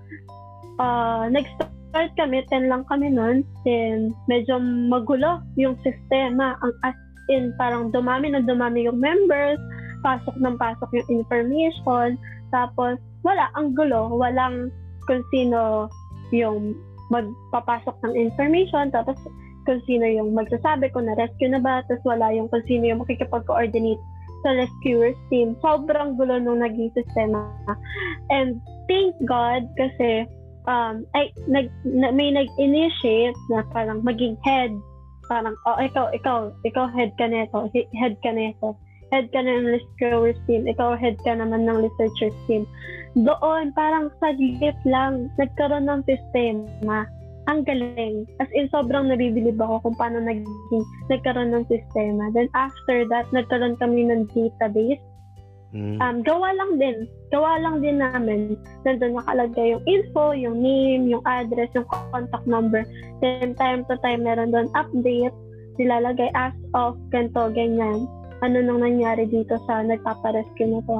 [0.78, 3.42] uh, nag-start kami, 10 lang kami nun.
[3.66, 6.60] Then, medyo magulo yung sistema.
[6.62, 6.98] Ang as
[7.32, 9.58] in, parang dumami na dumami yung members
[10.02, 12.16] pasok ng pasok yung information.
[12.50, 14.10] Tapos, wala, ang gulo.
[14.16, 14.72] Walang
[15.06, 15.90] kung sino
[16.32, 16.78] yung
[17.10, 18.94] magpapasok ng information.
[18.94, 19.18] Tapos,
[19.68, 21.86] kung sino yung magsasabi kung na-rescue na ba.
[21.86, 24.02] Tapos, wala yung kung sino yung makikipag-coordinate
[24.44, 25.56] sa rescuers team.
[25.60, 27.44] Sobrang gulo nung naging sistema.
[28.32, 30.26] And thank God kasi
[30.70, 34.72] um, ay, nag, na, may nag-initiate na parang maging head.
[35.28, 38.74] Parang, oh, ikaw, ikaw, ikaw head ka neto, head ka neto
[39.10, 42.64] head ka na ng rescuers team, ikaw head ka naman ng researchers team.
[43.18, 47.10] Doon, parang saglit lang, nagkaroon ng sistema.
[47.50, 48.30] Ang galing.
[48.38, 52.30] As in, sobrang nabibilib ako kung paano naging, nagkaroon ng sistema.
[52.38, 55.02] Then after that, nagkaroon kami ng database.
[55.74, 56.02] Mm.
[56.02, 57.10] Um, gawa lang din.
[57.34, 58.58] Gawa lang din namin.
[58.86, 62.86] Nandun nakalagay yung info, yung name, yung address, yung contact number.
[63.22, 65.34] Then time to time, meron doon update.
[65.82, 68.06] Nilalagay as of, ganito, ganyan
[68.42, 71.00] ano nang nangyari dito sa nagpaparescue na to.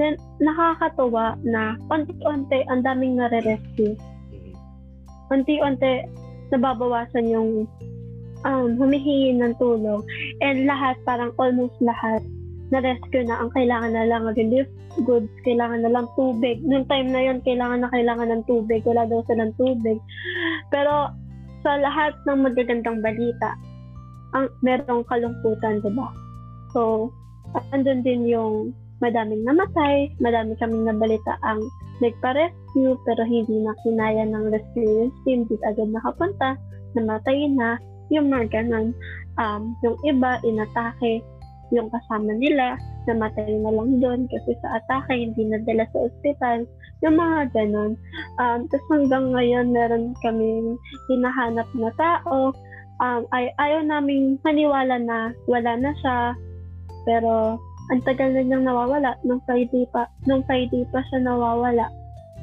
[0.00, 3.94] Then, nakakatuwa na unti-unti ang daming nare-rescue.
[5.28, 6.08] Unti-unti
[6.52, 7.68] nababawasan yung
[8.44, 10.00] um, humihingi ng tulong.
[10.40, 12.24] And lahat, parang almost lahat,
[12.72, 13.44] na-rescue na.
[13.44, 14.68] Ang kailangan na lang relief
[15.04, 16.60] goods, kailangan na lang tubig.
[16.64, 18.84] Noong time na yon kailangan na kailangan ng tubig.
[18.84, 20.00] Wala daw silang tubig.
[20.68, 21.12] Pero
[21.64, 23.56] sa lahat ng magagandang balita,
[24.32, 26.08] ang merong kalungkutan, di ba?
[26.72, 27.12] So,
[27.72, 31.60] andun din yung madaming namatay, madami kaming nabalita ang
[32.00, 36.58] nagpa-rescue pero hindi na kinaya ng rescue team, di agad nakapunta,
[36.94, 37.76] namatay na,
[38.10, 38.94] yung mga ganun.
[39.40, 41.24] Um, yung iba, inatake,
[41.72, 42.76] yung kasama nila,
[43.08, 46.58] namatay na lang doon kasi sa atake, hindi nadala sa ospital,
[47.02, 47.98] yung mga ganun.
[48.38, 50.78] Um, Tapos hanggang ngayon, meron kaming
[51.10, 52.54] hinahanap na tao,
[53.02, 55.18] um, ay, ayaw naming maniwala na
[55.50, 56.18] wala na siya,
[57.02, 57.58] pero,
[57.90, 59.18] ang tagal na niyang nawawala.
[59.26, 61.90] Nung Friday pa, nung Friday pa siya nawawala.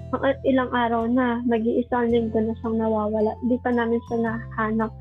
[0.09, 3.31] Ang ilang araw na, mag-iisang linggo na siyang nawawala.
[3.45, 4.91] Hindi pa namin siya nahanap.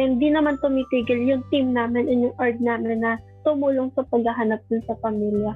[0.00, 4.62] And di naman tumitigil yung team namin and yung org namin na tumulong sa paghahanap
[4.70, 5.52] dun sa pamilya.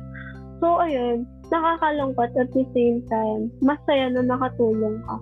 [0.61, 5.17] So, ayun, nakakalungkot at the same time, masaya na nakatulong ka.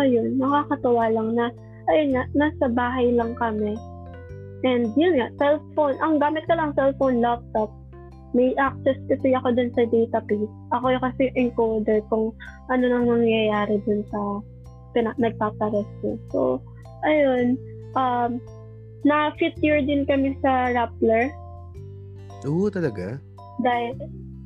[0.00, 1.46] Ayun, nakakatuwa lang na,
[1.92, 3.76] ayun nga, nasa bahay lang kami
[4.64, 6.00] And yun nga, cellphone.
[6.00, 7.68] Ang gamit ko lang cellphone, laptop.
[8.34, 10.50] May access kasi ako dun sa database.
[10.74, 12.34] Ako yung kasi encoder kung
[12.72, 14.42] ano nang nangyayari dun sa
[14.96, 16.18] pina- nagpaparescue.
[16.34, 16.58] So,
[17.06, 17.60] ayun.
[17.94, 18.42] Um,
[19.04, 21.30] na-fit year din kami sa Rappler.
[22.48, 23.20] Oo, talaga?
[23.62, 23.94] Dahil,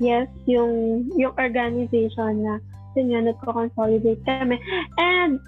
[0.02, 2.60] yes, yung, yung organization na
[2.98, 4.58] yun nga, nagko-consolidate kami.
[4.98, 5.38] And,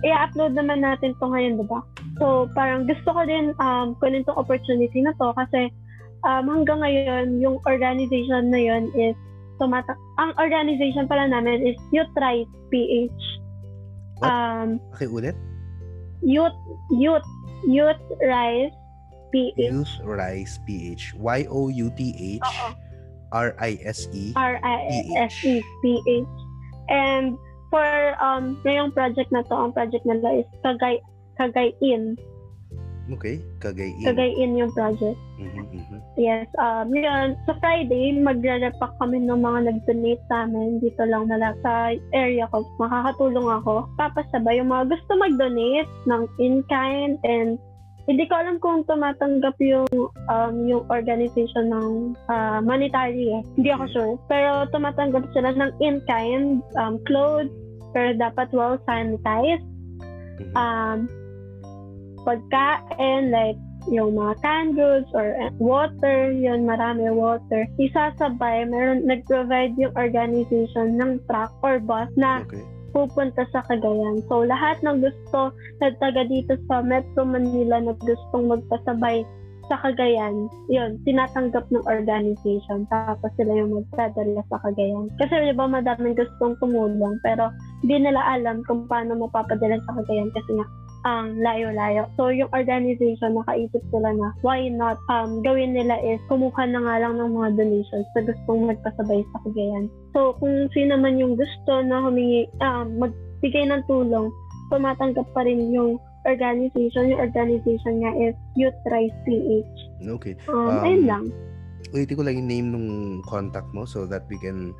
[0.00, 1.80] i-upload naman natin to ngayon, di ba?
[2.16, 5.68] So, parang gusto ko din um, kunin tong opportunity na to kasi
[6.24, 9.16] um, hanggang ngayon, yung organization na yun is
[9.60, 13.20] tumata- ang organization pala namin is Youth Rise PH.
[14.20, 14.32] What?
[14.32, 15.36] Um, okay, ulit?
[16.24, 16.56] Youth,
[16.88, 17.28] Youth,
[17.68, 18.72] Youth Rise
[19.32, 19.68] PH.
[19.72, 21.12] Youth Rise PH.
[21.20, 22.40] Y-O-U-T-H.
[23.32, 24.32] R-I-S-E.
[24.36, 26.34] R-I-S-E P-H.
[26.88, 27.36] And
[27.68, 31.02] for um ngayong project na to, ang project nila is Kagay
[31.36, 32.16] Kagayin.
[33.06, 34.02] Okay, Kagayin.
[34.02, 35.14] Kagayin yung project.
[35.38, 36.00] Mm-hmm, mm-hmm.
[36.18, 41.54] Yes, um, yun, sa Friday, magre-repack kami ng mga nag-donate sa amin dito lang na
[41.62, 42.66] sa area ko.
[42.82, 43.86] Makakatulong ako.
[43.94, 47.62] Papasabay yung mga gusto mag-donate ng in-kind and
[48.06, 49.90] hindi ko alam kung tumatanggap yung
[50.30, 53.42] um, yung organization ng uh, monetary eh.
[53.58, 54.14] Hindi ako sure.
[54.30, 57.50] Pero tumatanggap sila ng in-kind um, clothes,
[57.94, 59.62] pero dapat well sanitized.
[60.42, 60.54] Mm-hmm.
[60.54, 60.98] Um,
[62.26, 63.54] pagkain, like
[63.86, 67.70] yung mga canned goods or water, yun, marami water.
[67.78, 74.24] Isasabay, meron, nag-provide yung organization ng truck or bus na okay pupunta sa Cagayan.
[74.24, 75.52] So, lahat ng gusto
[75.84, 79.20] na taga dito sa Metro Manila na gustong magpasabay
[79.68, 82.88] sa Cagayan, yun, tinatanggap ng organization.
[82.88, 85.10] Tapos sila yung magdadala sa Cagayan.
[85.20, 87.50] Kasi di ba madaming gustong tumulong, pero
[87.84, 90.66] hindi nila alam kung paano mapapadala sa Cagayan kasi nga
[91.06, 92.10] ang layo-layo.
[92.18, 96.94] So, yung organization, nakaisip sila na why not um, gawin nila is kumuha na nga
[97.06, 99.86] lang ng mga donations sa gustong magpasabay sa Cagayan.
[100.10, 104.34] So, kung sino man yung gusto na humingi, um, magbigay ng tulong,
[104.74, 107.14] tumatanggap pa rin yung organization.
[107.14, 109.74] Yung organization nga is Youth Rise PH.
[110.18, 110.34] Okay.
[110.50, 111.24] Um, Um, ayun lang.
[111.94, 112.88] Ulitin ko lang yung name nung
[113.22, 114.74] contact mo so that we can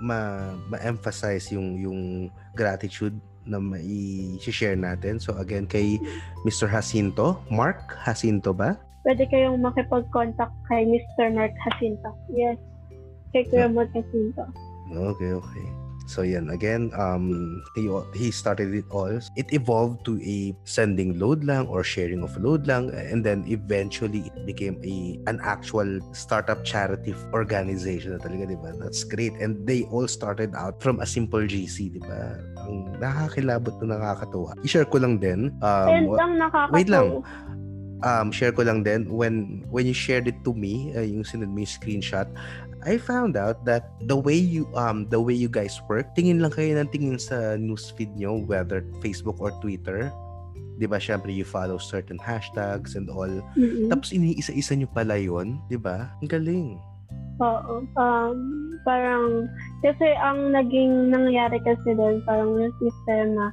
[0.00, 2.00] ma ma-emphasize yung yung
[2.56, 3.16] gratitude
[3.48, 5.20] na mai-share natin.
[5.20, 5.96] So again kay
[6.44, 6.68] Mr.
[6.68, 8.76] Jacinto, Mark Jacinto ba?
[9.00, 11.32] Pwede kayong makipag-contact kay Mr.
[11.32, 12.12] Mark Jacinto.
[12.28, 12.60] Yes.
[13.32, 14.44] Kay Kuya Mark Jacinto.
[14.90, 15.66] Okay, okay.
[16.10, 17.86] So yan, again, um, he,
[18.18, 19.14] he started it all.
[19.38, 22.90] It evolved to a sending load lang or sharing of load lang.
[22.90, 28.74] And then eventually it became a an actual startup charity organization na talaga, di ba?
[28.74, 29.38] That's great.
[29.38, 32.42] And they all started out from a simple GC, di ba?
[32.66, 34.58] Ang nakakilabot na nakakatuwa.
[34.66, 35.54] I-share ko lang din.
[35.62, 36.74] Um, And ang nakakatawa.
[36.74, 37.22] wait lang.
[38.02, 41.52] Um, share ko lang din, when when you shared it to me, uh, yung sinend
[41.52, 42.28] mo yung screenshot,
[42.84, 46.52] I found out that the way you um the way you guys work, tingin lang
[46.52, 50.08] kayo ng tingin sa newsfeed nyo, whether Facebook or Twitter.
[50.80, 50.96] 'Di ba?
[50.96, 53.28] Syempre you follow certain hashtags and all.
[53.52, 53.92] Mm-mm.
[53.92, 56.08] Tapos iniisa-isa nyo pala 'yon, 'di ba?
[56.24, 56.80] Ang galing.
[57.40, 57.88] Oo.
[57.96, 58.36] Um,
[58.84, 59.48] parang,
[59.80, 63.48] kasi ang naging nangyari kasi doon, parang yung system na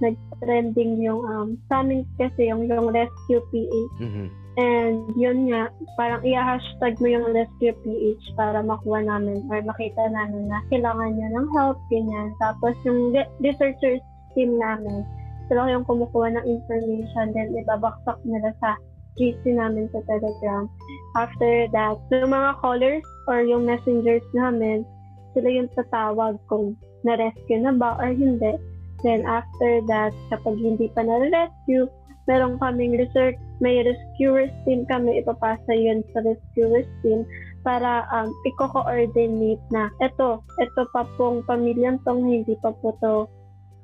[0.00, 3.96] nag-trending yung, um, sa amin kasi yung, yung Rescue PH.
[4.00, 4.26] Mhm.
[4.58, 10.50] And yun nga, parang i-hashtag mo yung Rescue PH para makuha namin or makita namin
[10.50, 12.34] na kailangan niya ng help, ganyan.
[12.42, 14.02] Tapos yung re- researchers
[14.34, 15.06] team namin,
[15.46, 18.74] sila yung kumukuha ng information, then ibabaksak nila sa
[19.18, 20.70] GC namin sa Telegram.
[21.18, 24.86] After that, yung mga callers or yung messengers namin,
[25.34, 28.54] sila yung tatawag kung na-rescue na ba or hindi.
[29.00, 31.88] Then after that, kapag hindi pa na-rescue,
[32.28, 37.24] meron kaming research, may rescuers team kami, ipapasa yun sa rescuers team
[37.60, 43.28] para um, i-coordinate na eto, eto pa pong pamilyang tong hindi pa po to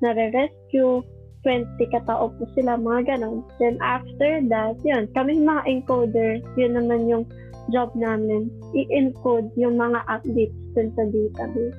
[0.01, 1.01] nare-rescue,
[1.45, 3.47] 20 katao po sila, mga ganon.
[3.63, 7.25] Then after that, yun, kami mga encoder, yun naman yung
[7.71, 11.79] job namin, i-encode yung mga updates dun sa database.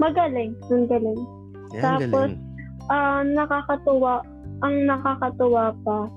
[0.00, 1.20] Magaling, ang galing.
[1.76, 2.49] Yan, Tapos, galing.
[2.88, 4.24] Ah, nakakatuwa,
[4.64, 6.08] ang nakakatuwa pa,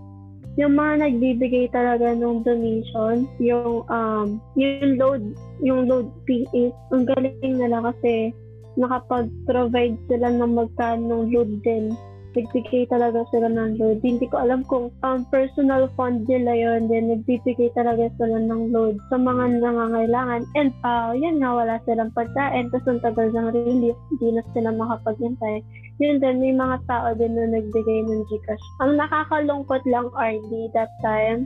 [0.54, 5.24] yung mga nagbibigay talaga ng donation, yung um, yung load,
[5.66, 8.30] yung load PH, ang galing nila kasi
[8.78, 11.94] nakapag-provide sila ng magkano load din.
[12.34, 14.02] Nagbigay talaga sila ng load.
[14.02, 18.98] Hindi ko alam kung um, personal fund nila yun, then nagbibigay talaga sila ng load
[19.14, 20.42] sa mga nangangailangan.
[20.58, 24.74] And uh, yan nga, wala silang pagkain, tapos ang tagal ng relief, hindi na sila
[24.74, 25.62] makapaghintay
[26.02, 28.66] yun din, may mga tao din na nagbigay ng Gcash.
[28.82, 31.46] Ang nakakalungkot lang, RD, that time,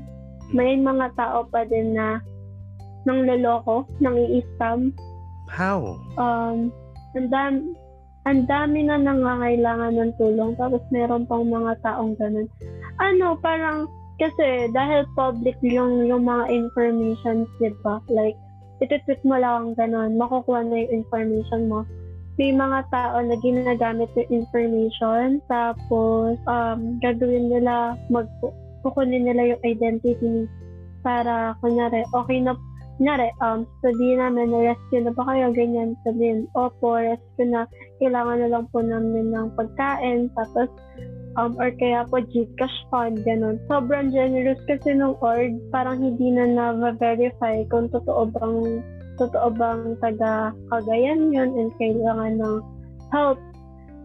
[0.56, 2.24] may mga tao pa din na
[3.04, 4.96] nang loloko, nang i-scam.
[5.52, 6.00] How?
[6.16, 6.72] Um,
[7.16, 7.76] ang dami,
[8.28, 12.52] ang dami na nangangailangan ng tulong, tapos meron pang mga taong ganun.
[13.00, 13.88] Ano, parang,
[14.20, 18.04] kasi dahil public yung, yung mga information, di ba?
[18.12, 18.36] Like,
[18.84, 21.88] ititweet mo lang ganun, makukuha na yung information mo
[22.38, 28.30] may mga tao na ginagamit yung information tapos um, gagawin nila mag
[28.86, 30.46] kukunin nila yung identity
[31.02, 32.54] para kunyari okay na
[33.02, 37.66] kunyari um, sabihin namin na rescue na ba kayo ganyan sabihin opo rescue na
[37.98, 40.70] kailangan na lang po namin ng pagkain tapos
[41.38, 43.62] um, or kaya po Gcash fund, ganun.
[43.70, 48.82] Sobrang generous kasi nung org, parang hindi na na-verify kung totoo bang
[49.18, 52.58] totoo bang taga Cagayan yun and kailangan ng
[53.14, 53.38] help.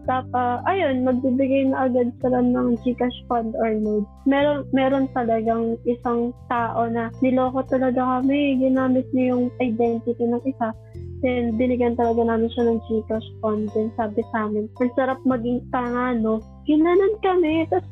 [0.03, 4.03] Tapos, ayun, magbibigay na agad sila ng Gcash fund or load.
[4.27, 10.75] Meron, meron talagang isang tao na niloko talaga kami, ginamit niya yung identity ng isa.
[11.23, 13.71] Then, binigyan talaga namin siya ng Gcash fund.
[13.71, 16.43] Then, sabi sa amin, ang sarap maging tanga, no?
[16.67, 17.63] Ginanon kami.
[17.71, 17.87] Tapos,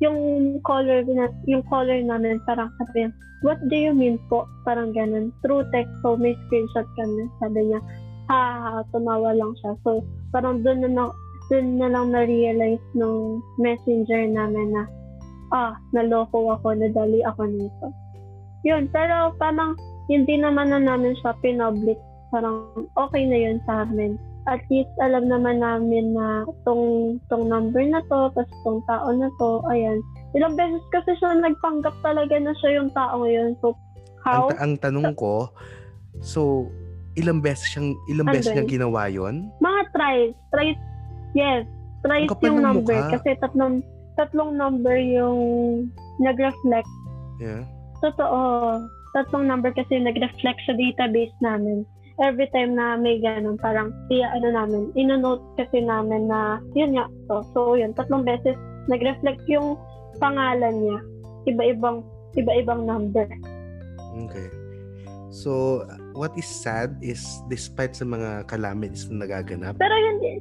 [0.00, 0.18] yung
[0.64, 3.12] caller, na- yung caller namin, parang sabi,
[3.44, 4.48] what do you mean po?
[4.64, 5.28] Parang ganun.
[5.44, 7.28] Through text, so may screenshot kami.
[7.44, 7.80] Sabi niya,
[8.32, 9.76] ha, ha, ha, tumawa lang siya.
[9.84, 10.00] So,
[10.32, 11.04] parang doon na, na
[11.52, 14.88] doon na lang na-realize nung messenger namin na,
[15.52, 17.86] ah, naloko ako, nadali ako nito.
[18.64, 21.98] Yun, pero parang hindi naman na namin siya pinoblik.
[22.30, 24.18] Parang okay na yun sa amin.
[24.48, 29.28] At least alam naman namin na tong, tong number na to, tapos tong tao na
[29.36, 30.00] to, ayan.
[30.32, 33.54] Ilang beses kasi siya nagpanggap talaga na siya yung tao yun.
[33.60, 33.76] So,
[34.24, 34.52] How?
[34.52, 35.48] Ang, ang tanong ko,
[36.20, 36.68] so,
[37.16, 40.32] ilang beses siyang, ilang beses niyang ginawa yon Mga tries.
[40.52, 40.80] Tries,
[41.34, 41.64] yes.
[42.04, 42.96] Tries yung ng number.
[42.96, 43.12] mukha.
[43.18, 43.84] Kasi tatlong,
[44.16, 45.38] tatlong number yung
[46.20, 46.90] nag-reflect.
[47.40, 47.64] Yeah.
[48.04, 48.80] Totoo.
[49.16, 51.84] Tatlong number kasi nag-reflect sa database namin.
[52.20, 57.08] Every time na may ganun, parang iya ano namin, inonote kasi namin na yun nga
[57.32, 57.40] to.
[57.56, 58.56] So yun, tatlong beses
[58.92, 59.80] nag-reflect yung
[60.20, 60.98] pangalan niya.
[61.48, 62.04] Iba-ibang
[62.36, 63.24] iba-ibang number.
[64.28, 64.48] Okay.
[65.30, 65.82] So,
[66.18, 70.40] what is sad is despite sa mga calamities na nagaganap, Pero yun din,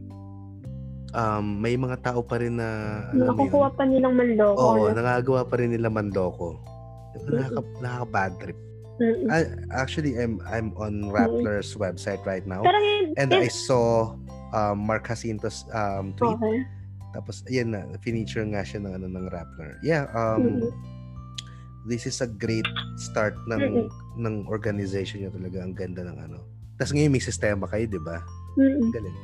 [1.13, 4.57] um, may mga tao pa rin na, alam mo yun, nakukuha pa nilang manloko.
[4.57, 6.57] oo, na- nagagawa pa rin nila manloko.
[7.13, 8.59] Diba, nakaka, nakaka-bad trip.
[9.31, 9.39] I,
[9.71, 12.62] actually, I'm, I'm on Rappler's website right now.
[12.62, 12.77] Pero
[13.17, 14.15] And yun- I saw
[14.51, 16.35] um, Mark Jacinto's um, tweet.
[16.35, 16.57] okay.
[17.15, 19.81] Tapos, ayan na, feature nga siya ng, ano, ng Rappler.
[19.81, 20.71] Yeah, um, Mm-mm.
[21.89, 22.67] this is a great
[23.01, 23.88] start ng Mm-mm.
[24.19, 25.63] ng organization niyo talaga.
[25.65, 26.38] Ang ganda ng ano.
[26.77, 28.21] Tapos ngayon may sistema kayo, di ba?
[28.62, 28.93] Mm-mm.
[28.93, 29.17] Galing.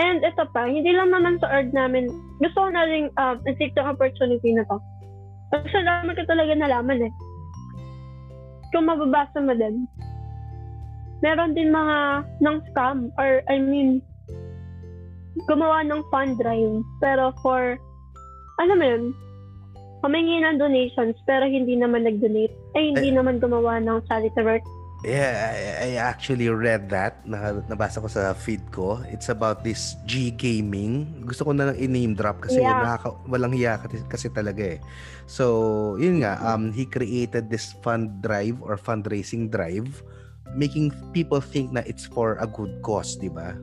[0.00, 2.08] And ito pa, hindi lang naman sa org namin,
[2.40, 4.80] gusto ko na rin uh, take the opportunity na to.
[5.52, 7.12] Kasi naman ko talaga nalaman eh.
[8.70, 9.86] Kung mababasa mo din,
[11.20, 14.00] meron din mga ng scam or I mean,
[15.46, 17.76] gumawa ng fund drive pero for,
[18.62, 19.04] ano mo yun,
[20.00, 22.54] humingi ng donations pero hindi naman nag-donate.
[22.72, 24.64] Ay, hindi naman gumawa ng charity work.
[25.00, 27.24] Yeah, I, I actually read that.
[27.24, 29.00] Na, nabasa ko sa feed ko.
[29.08, 31.24] It's about this G Gaming.
[31.24, 32.84] Gusto ko na lang i-name drop kasi Yeah.
[32.84, 34.80] nakaka, walang hiya kasi, kasi talaga eh.
[35.24, 39.88] So, yun nga, um, he created this fund drive or fundraising drive
[40.54, 43.54] making people think na it's for a good cause, di ba?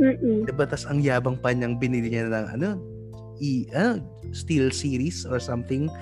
[0.00, 0.48] Mm-mm.
[0.48, 0.64] Diba?
[0.64, 2.68] Tas ang yabang pa niyang binili niya ng ano,
[3.42, 4.00] i, ano,
[4.32, 5.92] Steel Series or something.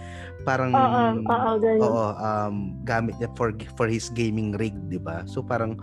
[0.42, 1.82] Parang, Oo, oo, ganun.
[1.84, 5.22] oo, um, gamit niya for, for his gaming rig, di ba?
[5.28, 5.76] So parang,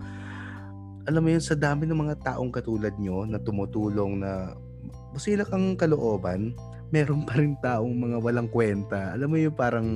[1.08, 4.52] alam mo yun, sa dami ng mga taong katulad nyo na tumutulong na
[5.14, 6.52] masila kang kalooban,
[6.92, 9.12] meron pa rin taong mga walang kwenta.
[9.16, 9.88] Alam mo yung parang,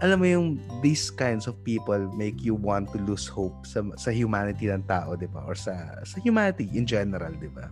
[0.00, 4.08] alam mo yung these kinds of people make you want to lose hope sa sa
[4.08, 5.44] humanity ng tao, 'di ba?
[5.44, 5.76] Or sa
[6.08, 7.68] sa humanity in general, 'di ba?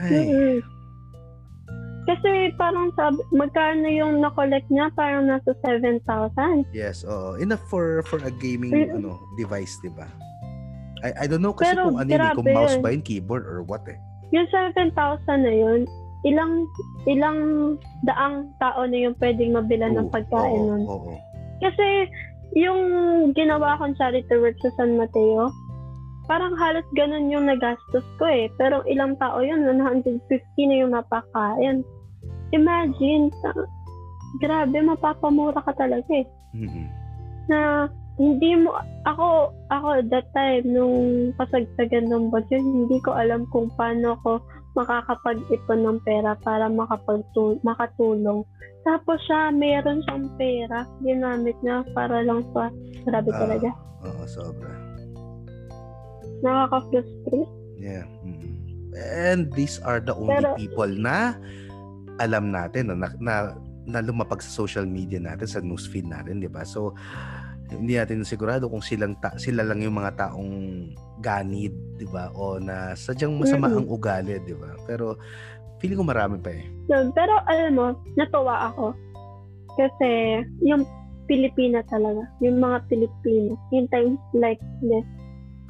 [0.00, 0.24] Ay.
[0.24, 0.73] Mm-mm.
[2.04, 4.92] Kasi parang sabi, magkano yung na-collect niya?
[4.92, 6.68] Parang nasa 7,000.
[6.70, 7.40] Yes, oo.
[7.40, 9.00] Enough for for a gaming Mm.
[9.00, 10.04] ano device, 'di ba?
[11.00, 12.82] I I don't know kasi Pero kung ano yun, eh, kung mouse yun.
[12.84, 13.96] ba yun, keyboard or what eh.
[14.32, 14.92] Yung 7,000
[15.40, 15.80] na yun,
[16.24, 16.68] ilang
[17.04, 17.38] ilang
[18.04, 20.82] daang tao na yung pwedeng mabilan ng Oo, pagkain oo, nun.
[20.84, 21.12] Oo.
[21.60, 22.08] Kasi
[22.52, 22.80] yung
[23.32, 25.48] ginawa kong charity work sa San Mateo,
[26.24, 28.48] parang halos ganun yung nagastos ko eh.
[28.56, 30.20] Pero ilang tao yun, 150
[30.64, 31.84] na yung napakain.
[32.54, 33.66] Imagine, ta-
[34.38, 36.26] grabe, mapapamura ka talaga eh.
[36.54, 36.86] Mm-mm.
[37.44, 38.72] na hindi mo
[39.04, 40.96] ako ako that time nung
[41.36, 44.38] kasagsagan ng budget hindi ko alam kung paano ako
[44.72, 48.46] makakapag-ipon ng pera para makapagtul makatulong
[48.80, 52.70] tapos siya meron siyang pera ginamit niya para lang sa
[53.02, 53.38] grabe Ah.
[53.44, 53.70] talaga
[54.06, 54.72] Oo, sobra.
[56.40, 58.06] nakaka-frustrate Yeah.
[58.22, 58.54] mm.
[58.94, 61.34] And these are the only Pero- people na
[62.18, 63.34] alam natin no, na, na
[63.84, 66.64] na lumapag sa social media natin sa newsfeed natin, 'di ba?
[66.64, 66.96] So
[67.68, 70.52] hindi natin sigurado kung silang ta- sila lang yung mga taong
[71.20, 72.32] ganid, 'di ba?
[72.36, 73.84] O na sadyang masama Mm-mm.
[73.84, 74.76] ang ugali, 'di ba?
[74.88, 75.16] Pero
[75.80, 76.64] feeling ko marami pa eh.
[76.88, 78.96] So, pero alam mo natuwa ako
[79.74, 80.86] kasi yung
[81.24, 85.04] Pilipina talaga yung mga Pilipino in times like this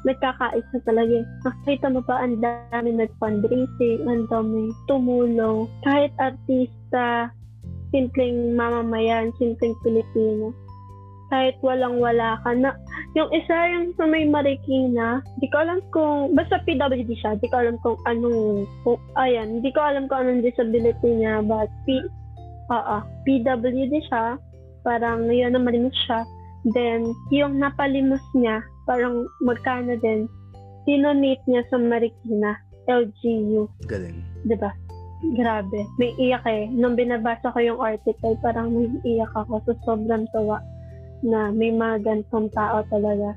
[0.05, 1.25] nagkakaisa talaga.
[1.45, 5.67] Nakita mo ba, ang dami nag-fundraising, ang dami tumulong.
[5.83, 7.33] Kahit artista,
[7.91, 10.53] simpleng mamamayan, simpleng Pilipino.
[11.33, 12.77] Kahit walang-wala ka na.
[13.17, 17.65] Yung isa yung sa may Marikina, di ko alam kung, basta PWD siya, di ko
[17.65, 22.03] alam kung anong, kung, ayan, di ko alam kung anong disability niya, but P,
[22.71, 24.37] oo, PWD siya,
[24.85, 26.27] parang yun na malimos siya.
[26.75, 30.29] Then, yung napalimos niya, parang magkano din,
[30.85, 32.57] dinonate niya sa Marikina,
[32.89, 34.21] LGU, Galing.
[34.45, 34.73] di ba?
[35.33, 35.89] Grabe.
[35.97, 36.69] May iyak eh.
[36.69, 39.65] Nung binabasa ko yung article, parang may iyak ako.
[39.65, 40.61] So, sobrang tuwa
[41.25, 43.33] na may mga gantong tao talaga.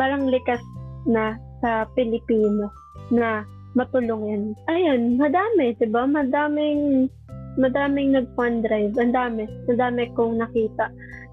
[0.00, 0.62] Parang likas
[1.04, 2.72] na sa Pilipino
[3.12, 3.44] na
[3.76, 4.56] matulungin.
[4.72, 6.08] Ayun, madami, di ba?
[6.08, 7.12] Madaming,
[7.58, 8.94] madaming nag-fund drive.
[8.96, 9.44] Ang dami.
[9.66, 10.88] Ang dami kong nakita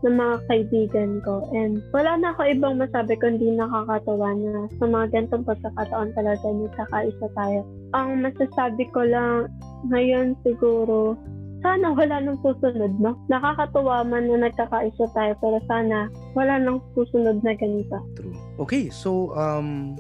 [0.06, 1.46] ng mga kaibigan ko.
[1.54, 7.28] And wala na ako ibang masabi kundi nakakatawa na sa mga gantong pagkakataon talaga nagkakaisa
[7.34, 7.62] tayo.
[7.98, 9.50] Ang masasabi ko lang
[9.90, 11.18] ngayon siguro,
[11.66, 13.18] sana wala nang susunod, no?
[13.32, 17.98] Nakakatuwa man na nagkakaisa tayo, pero sana wala nang susunod na ganito.
[18.14, 18.38] True.
[18.62, 19.98] Okay, so um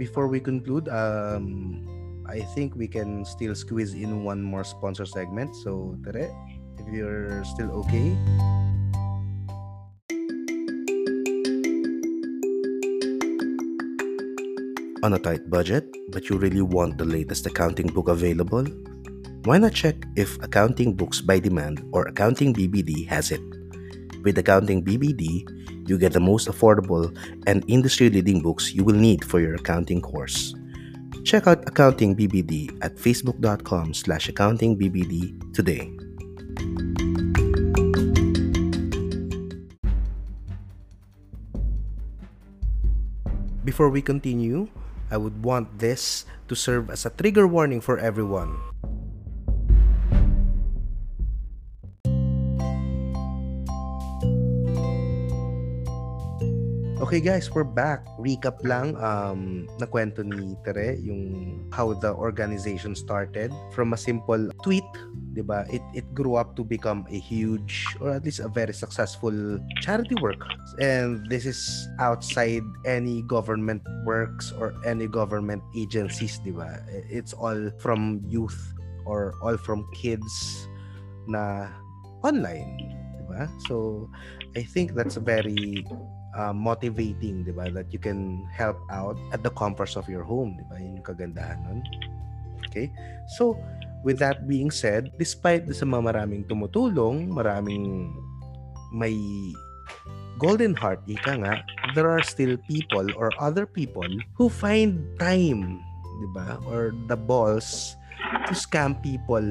[0.00, 1.84] before we conclude, um
[2.30, 5.50] I think we can still squeeze in one more sponsor segment.
[5.66, 6.30] So, Tere,
[6.78, 8.14] if you're still okay.
[15.02, 18.62] On a tight budget, but you really want the latest accounting book available?
[19.42, 23.42] Why not check if Accounting Books by Demand or Accounting BBD has it?
[24.22, 25.42] With Accounting BBD,
[25.88, 27.10] you get the most affordable
[27.48, 30.54] and industry leading books you will need for your accounting course.
[31.24, 35.90] Check out Accounting BBD at facebook.com slash accountingbbd today.
[43.64, 44.66] Before we continue,
[45.10, 48.56] I would want this to serve as a trigger warning for everyone.
[57.00, 58.04] Okay guys, we're back.
[58.20, 64.84] Recap lang, um, nakwento ni Tere yung how the organization started from a simple tweet,
[65.32, 65.64] di ba?
[65.72, 69.32] It, it grew up to become a huge or at least a very successful
[69.80, 70.44] charity work.
[70.76, 76.84] And this is outside any government works or any government agencies, di ba?
[77.08, 78.60] It's all from youth
[79.08, 80.68] or all from kids
[81.24, 81.72] na
[82.20, 82.76] online,
[83.16, 83.48] di ba?
[83.72, 84.04] So,
[84.52, 85.80] I think that's a very
[86.34, 87.70] uh, motivating, 'di ba?
[87.70, 90.76] That you can help out at the comforts of your home, 'di ba?
[90.78, 91.80] Yun yung kagandahan nun.
[92.70, 92.92] Okay?
[93.38, 93.58] So,
[94.06, 98.14] with that being said, despite sa maraming tumutulong, maraming
[98.94, 99.14] may
[100.40, 101.54] golden heart, ika nga,
[101.92, 105.82] there are still people or other people who find time,
[106.20, 106.56] 'di ba?
[106.64, 107.96] Or the balls
[108.48, 109.44] to scam people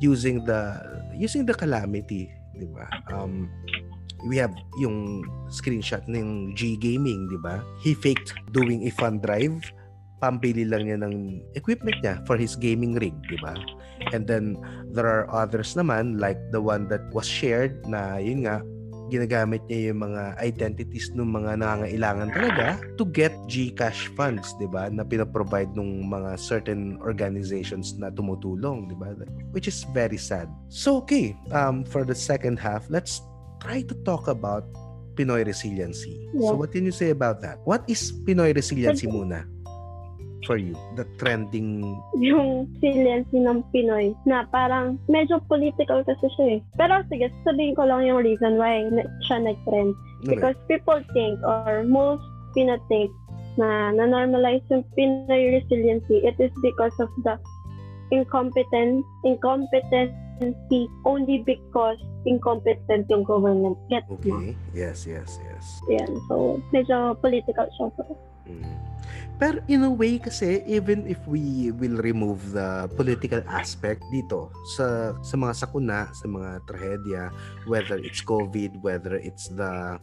[0.00, 0.76] using the
[1.16, 2.84] using the calamity, 'di ba?
[3.08, 3.48] Um
[4.24, 7.60] we have yung screenshot ng G Gaming, di ba?
[7.84, 9.60] He faked doing a fund drive.
[10.16, 13.52] Pambili lang niya ng equipment niya for his gaming rig, di ba?
[14.16, 14.56] And then,
[14.88, 18.64] there are others naman, like the one that was shared na, yun nga,
[19.06, 24.90] ginagamit niya yung mga identities ng mga nangangailangan talaga to get GCash funds, 'di ba?
[24.90, 29.14] Na pinaprovide ng mga certain organizations na tumutulong, 'di ba?
[29.54, 30.50] Which is very sad.
[30.68, 33.22] So okay, um for the second half, let's
[33.66, 34.62] try to talk about
[35.18, 36.30] Pinoy resiliency.
[36.30, 36.54] Yeah.
[36.54, 37.58] So what can you say about that?
[37.66, 39.50] What is Pinoy resiliency muna?
[40.46, 40.78] for you?
[40.94, 41.82] The trending...
[42.22, 46.60] Yung resiliency ng Pinoy na parang medyo political kasi siya eh.
[46.78, 48.86] Pero sige, sabihin ko lang yung reason why
[49.26, 49.92] siya nag-trend.
[50.22, 50.38] Okay.
[50.38, 52.22] Because people think or most
[52.54, 53.10] Pinoy think
[53.58, 57.34] na na-normalize yung Pinoy resiliency, it is because of the
[58.10, 63.78] incompetent, incompetency only because incompetent yung government.
[63.88, 64.30] Get okay.
[64.30, 64.54] Mo?
[64.74, 65.64] Yes, yes, yes.
[65.88, 66.10] Yan.
[66.28, 67.88] So, medyo political siya.
[68.46, 68.86] Mm.
[69.36, 74.48] Pero in a way kasi even if we will remove the political aspect dito
[74.80, 77.22] sa sa mga sakuna, sa mga trahedya,
[77.68, 80.00] whether it's COVID, whether it's the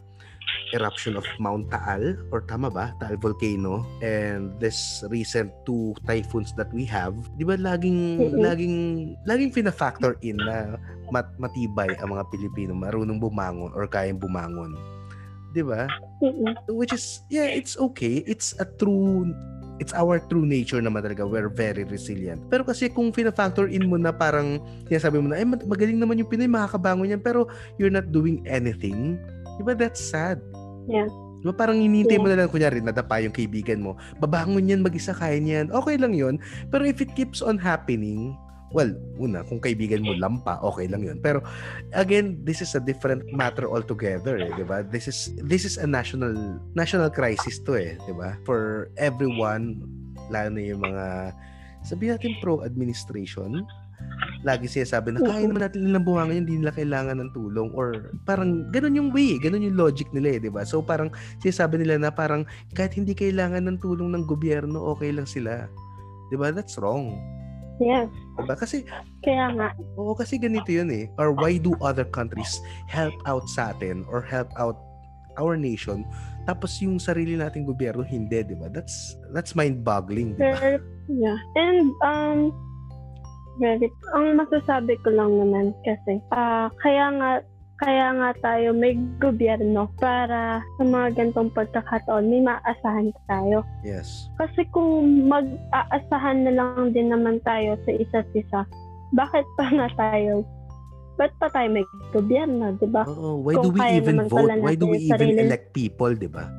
[0.74, 2.90] eruption of Mount Taal or tama ba?
[2.98, 8.42] Taal volcano and this recent two typhoons that we have, 'di ba laging mm-hmm.
[8.42, 8.76] laging
[9.24, 10.74] laging fina-factor in na
[11.14, 14.74] mat matibay ang mga Pilipino marunong bumangon or kayang bumangon.
[15.54, 15.86] 'di ba?
[16.66, 18.26] Which is yeah, it's okay.
[18.26, 19.30] It's a true
[19.82, 21.26] it's our true nature naman talaga.
[21.26, 22.46] We're very resilient.
[22.50, 26.30] Pero kasi kung fina-factor in mo na parang sinasabi mo na, eh, magaling naman yung
[26.30, 29.18] Pinoy, makakabangon yan, pero you're not doing anything,
[29.58, 30.38] di ba that's sad?
[30.90, 31.08] Yeah.
[31.44, 32.22] Di ba parang hinihintay yeah.
[32.24, 36.16] mo na lang, kunyari, nadapa yung kaibigan mo, babangon yan, mag-isa, kaya niyan, okay lang
[36.16, 36.40] yon
[36.72, 38.32] Pero if it keeps on happening,
[38.74, 38.90] well,
[39.22, 41.22] una, kung kaibigan mo lampa, okay lang yun.
[41.22, 41.44] Pero
[41.94, 44.82] again, this is a different matter altogether, eh, 'di ba?
[44.82, 46.34] This is this is a national
[46.74, 48.34] national crisis to eh, 'di ba?
[48.42, 49.86] For everyone,
[50.26, 51.30] lalo na yung mga
[51.86, 53.62] sabi natin pro administration,
[54.44, 58.12] lagi siya sabi na kaya naman natin nilang bumangon hindi nila kailangan ng tulong or
[58.28, 60.62] parang ganun yung way, ganun yung logic nila eh, 'di ba?
[60.68, 61.08] So parang
[61.40, 62.44] sinasabi nila na parang
[62.76, 65.66] kahit hindi kailangan ng tulong ng gobyerno, okay lang sila.
[66.28, 66.52] 'Di ba?
[66.52, 67.16] That's wrong.
[67.82, 68.06] Yes.
[68.38, 68.54] Diba?
[68.54, 68.86] Kasi,
[69.26, 69.74] kaya nga.
[69.98, 71.10] Oo, kasi ganito yun eh.
[71.18, 74.78] Or why do other countries help out sa atin or help out
[75.34, 76.06] our nation
[76.44, 78.68] tapos yung sarili nating gobyerno hindi, 'di ba?
[78.68, 80.76] That's that's mind-boggling, 'di ba?
[81.08, 81.40] Yeah.
[81.56, 82.52] And um
[83.58, 87.30] very ang masasabi ko lang naman kasi uh, kaya nga
[87.82, 93.66] kaya nga tayo may gobyerno para sa mga gantong pagkakataon may maasahan tayo.
[93.82, 94.30] Yes.
[94.38, 98.62] Kasi kung mag-aasahan na lang din naman tayo sa isa't isa,
[99.10, 100.46] bakit pa nga tayo
[101.14, 103.06] ba't pa tayo may gobyerno, di ba?
[103.06, 104.50] Oo, why Kung do we even vote?
[104.58, 106.50] Why do we even sarili- elect people, di ba?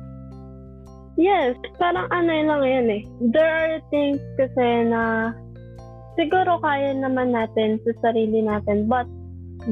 [1.16, 3.02] Yes, parang ano yun lang yan eh.
[3.32, 5.32] There are things kasi na
[6.16, 9.06] siguro kaya naman natin sa sarili natin but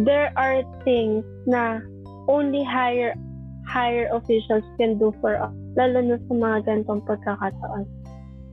[0.06, 1.80] there are things na
[2.28, 3.16] only higher
[3.64, 7.84] higher officials can do for us lalo na sa mga ganitong pagkakataon.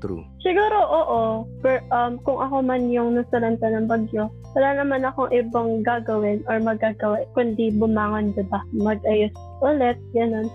[0.01, 0.25] True.
[0.41, 1.21] Siguro oo,
[1.61, 6.57] per, um, kung ako man yung nasalanta ng bagyo, wala naman akong ibang gagawin or
[6.57, 8.65] magagawa kundi bumangon, di ba?
[8.73, 9.29] Mag-ayos
[9.61, 10.49] ulit, ganun.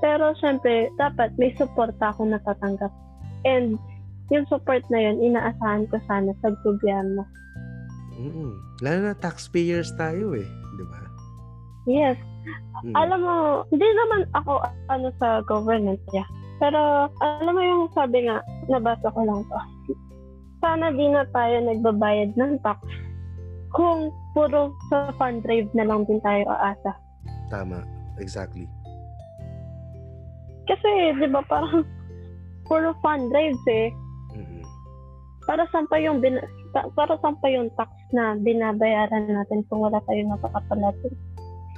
[0.00, 2.88] Pero syempre, dapat may suporta akong natatanggap.
[3.44, 3.76] And
[4.30, 7.22] yung support na yun, inaasahan ko sana sa gobyerno.
[8.16, 8.52] Mm-mm.
[8.80, 11.00] Lalo na taxpayers tayo eh, di ba?
[11.86, 12.18] Yes.
[12.82, 12.94] Mm.
[12.94, 13.36] Alam mo,
[13.70, 16.26] hindi naman ako ano sa government, yeah.
[16.56, 18.40] Pero alam mo yung sabi nga,
[18.72, 19.58] nabasa ko lang to.
[20.64, 22.80] Sana di na tayo nagbabayad ng tax
[23.76, 26.96] kung puro sa fund drive na lang din tayo aasa.
[27.52, 27.84] Tama.
[28.16, 28.64] Exactly.
[30.64, 31.84] Kasi, di ba, parang
[32.64, 33.92] puro fund drives eh.
[35.46, 36.42] Para saan pa yung, bin-
[36.74, 40.90] pa- para saan pa yung tax na binabayaran natin kung wala tayong napapala.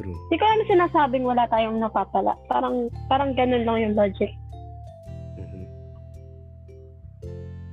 [0.01, 0.17] True.
[0.33, 2.33] Di ko ano sinasabing wala tayong napapala.
[2.49, 4.33] Parang, parang ganun lang yung logic.
[5.37, 5.65] Mhm.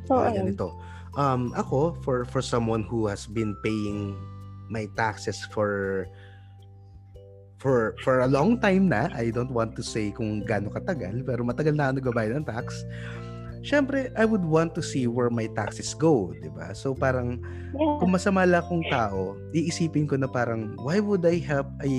[0.05, 0.51] So, Ah, ayun.
[0.51, 0.69] yan ito.
[1.15, 4.11] Um, ako, for for someone who has been paying
[4.67, 6.03] my taxes for
[7.55, 11.47] for for a long time na, I don't want to say kung gaano katagal, pero
[11.47, 12.83] matagal na ako nagbabayad ng tax.
[13.65, 16.77] Syempre, I would want to see where my taxes go, 'di ba?
[16.77, 17.41] So parang
[17.73, 17.97] Yeah.
[17.97, 21.95] kung masama lang akong tao, iisipin ko na parang why would I help a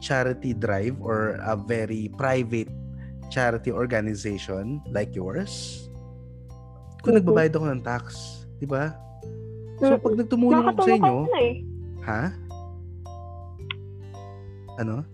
[0.00, 2.72] charity drive or a very private
[3.28, 5.84] charity organization like yours?
[7.04, 7.20] Kung Mhm.
[7.20, 8.04] nagbabayad ako ng tax,
[8.56, 8.96] 'di ba?
[9.84, 11.52] So pag nagtumulong ako sa inyo, eh.
[12.08, 12.32] ha?
[14.80, 15.04] Ano?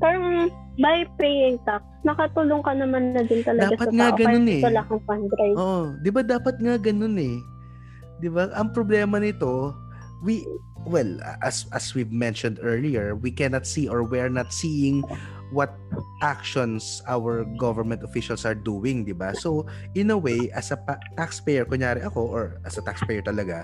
[0.00, 0.48] Parang
[0.80, 4.18] by paying tax, nakatulong ka naman na din talaga Dapat sa nga tao.
[4.18, 4.62] ganun eh.
[4.64, 5.56] Wala kang fund drive.
[5.60, 7.36] Oo, 'di ba dapat nga ganun eh.
[8.22, 8.48] 'Di ba?
[8.56, 9.76] Ang problema nito,
[10.24, 10.46] we
[10.88, 15.04] well, as as we've mentioned earlier, we cannot see or we're not seeing
[15.52, 15.76] what
[16.24, 19.36] actions our government officials are doing, 'di ba?
[19.36, 23.60] So, in a way, as a pa- taxpayer, kunyari ako or as a taxpayer talaga,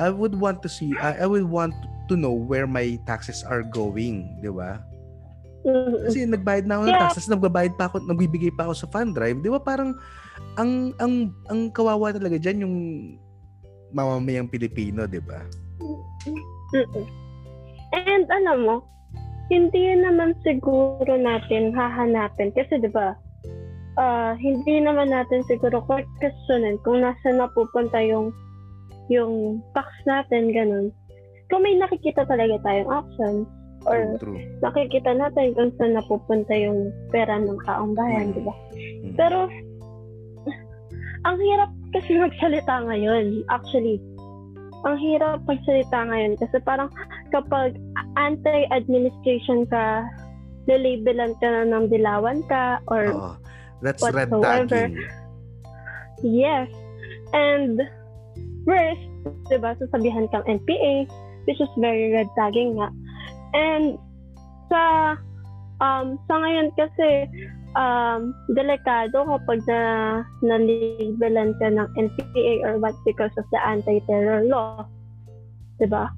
[0.00, 1.76] I would want to see I, I would want
[2.08, 4.80] to know where my taxes are going, 'di ba?
[6.10, 7.30] Kasi nagbayad na ako ng Yeah.
[7.38, 9.38] nagbabayad pa ako, nagbibigay pa ako sa fund drive.
[9.38, 9.94] Di ba parang
[10.58, 12.76] ang ang ang kawawa talaga diyan yung
[13.94, 15.38] mamamayang Pilipino, di ba?
[17.92, 18.76] And alam mo,
[19.52, 23.14] hindi naman siguro natin hahanapin kasi 'di ba?
[24.00, 28.32] ah, hindi naman natin siguro questionin kung nasa napupunta yung
[29.12, 30.88] yung tax natin ganun.
[31.52, 33.44] Kung may nakikita talaga tayong options
[33.84, 34.40] or True, true.
[34.60, 38.34] nakikita natin kung saan napupunta yung pera ng taong bayan, Mm.
[38.34, 38.54] di ba?
[38.74, 39.14] Mm.
[39.16, 39.38] Pero,
[41.22, 44.02] ang hirap kasi magsalita ngayon, actually.
[44.82, 46.90] Ang hirap magsalita ngayon kasi parang
[47.30, 47.78] kapag
[48.18, 50.02] anti-administration ka,
[50.66, 53.32] lalabelan ka na ng dilawan ka or Oo.
[53.82, 54.66] That's red whatsoever.
[54.90, 54.94] tagging.
[56.22, 56.70] yes.
[57.34, 57.82] And
[58.62, 59.02] first,
[59.50, 61.06] di ba, sasabihan kang NPA,
[61.46, 62.90] which is very red tagging nga.
[63.52, 64.00] And
[64.72, 65.14] sa
[65.82, 67.28] um sa ngayon kasi
[67.76, 69.80] um delikado kapag na
[70.44, 74.84] nalibelan ka ng NPA or what because of the anti-terror law.
[75.80, 76.12] 'Di ba?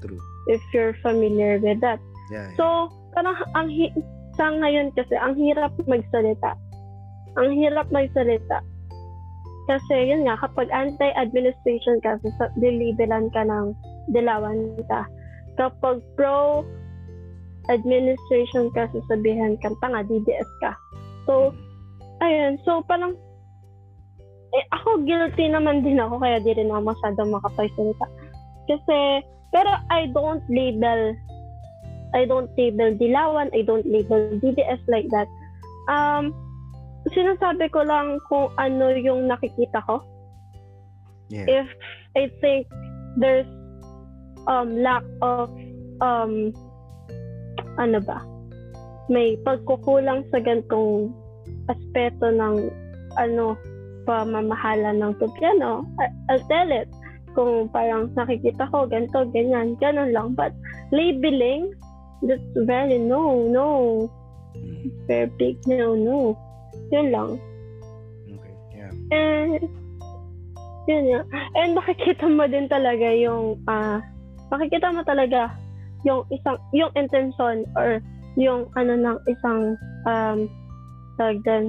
[0.00, 0.20] True.
[0.48, 2.00] If you're familiar with that.
[2.32, 2.48] Yeah.
[2.48, 2.56] yeah.
[2.56, 3.96] So, parang ang hi-
[4.40, 6.56] sa ngayon kasi ang hirap magsalita.
[7.36, 8.64] Ang hirap magsalita.
[9.68, 13.70] Kasi yun nga, kapag anti-administration ka, sa dilibelan ka ng
[14.10, 15.06] dilawan ka.
[15.58, 20.76] Kapag pro-administration ka, sasabihan ka, tanga, DDS ka.
[21.26, 21.54] So,
[22.22, 22.58] ayun.
[22.66, 23.16] So, parang,
[24.54, 28.06] eh, ako guilty naman din ako, kaya di rin ako masyadong makapagsalita.
[28.70, 31.18] Kasi, pero I don't label
[32.10, 35.30] I don't label Dilawan, I don't label DDS like that.
[35.86, 36.34] Um,
[37.14, 40.02] sinasabi ko lang kung ano yung nakikita ko.
[41.30, 41.46] yeah.
[41.46, 41.68] If
[42.18, 42.66] I think
[43.16, 43.46] there's
[44.48, 45.50] um lack of
[46.00, 46.54] um
[47.76, 48.24] ano ba?
[49.10, 51.10] May pagkukulang sa gantong
[51.66, 52.70] aspeto ng
[53.18, 53.58] ano
[54.08, 55.86] pamamahala ng gobyerno,
[56.30, 56.88] I'll tell it.
[57.30, 60.34] Kung parang nakikita ko, ganito, ganyan, ganun lang.
[60.34, 60.50] But
[60.90, 61.70] labeling,
[62.26, 63.68] that's very no, no.
[64.58, 64.90] Mm.
[65.06, 66.34] Very big no, no.
[66.90, 67.30] Yun lang.
[68.26, 68.54] Okay.
[68.74, 68.92] Yeah.
[69.14, 69.62] And,
[70.90, 71.20] yun nga.
[71.54, 74.02] And makikita mo din talaga yung, ah,
[74.50, 75.54] makikita mo talaga
[76.04, 78.02] yung isang yung intention or
[78.38, 79.74] yung ano ng isang
[80.06, 80.50] um
[81.18, 81.64] tawag doon,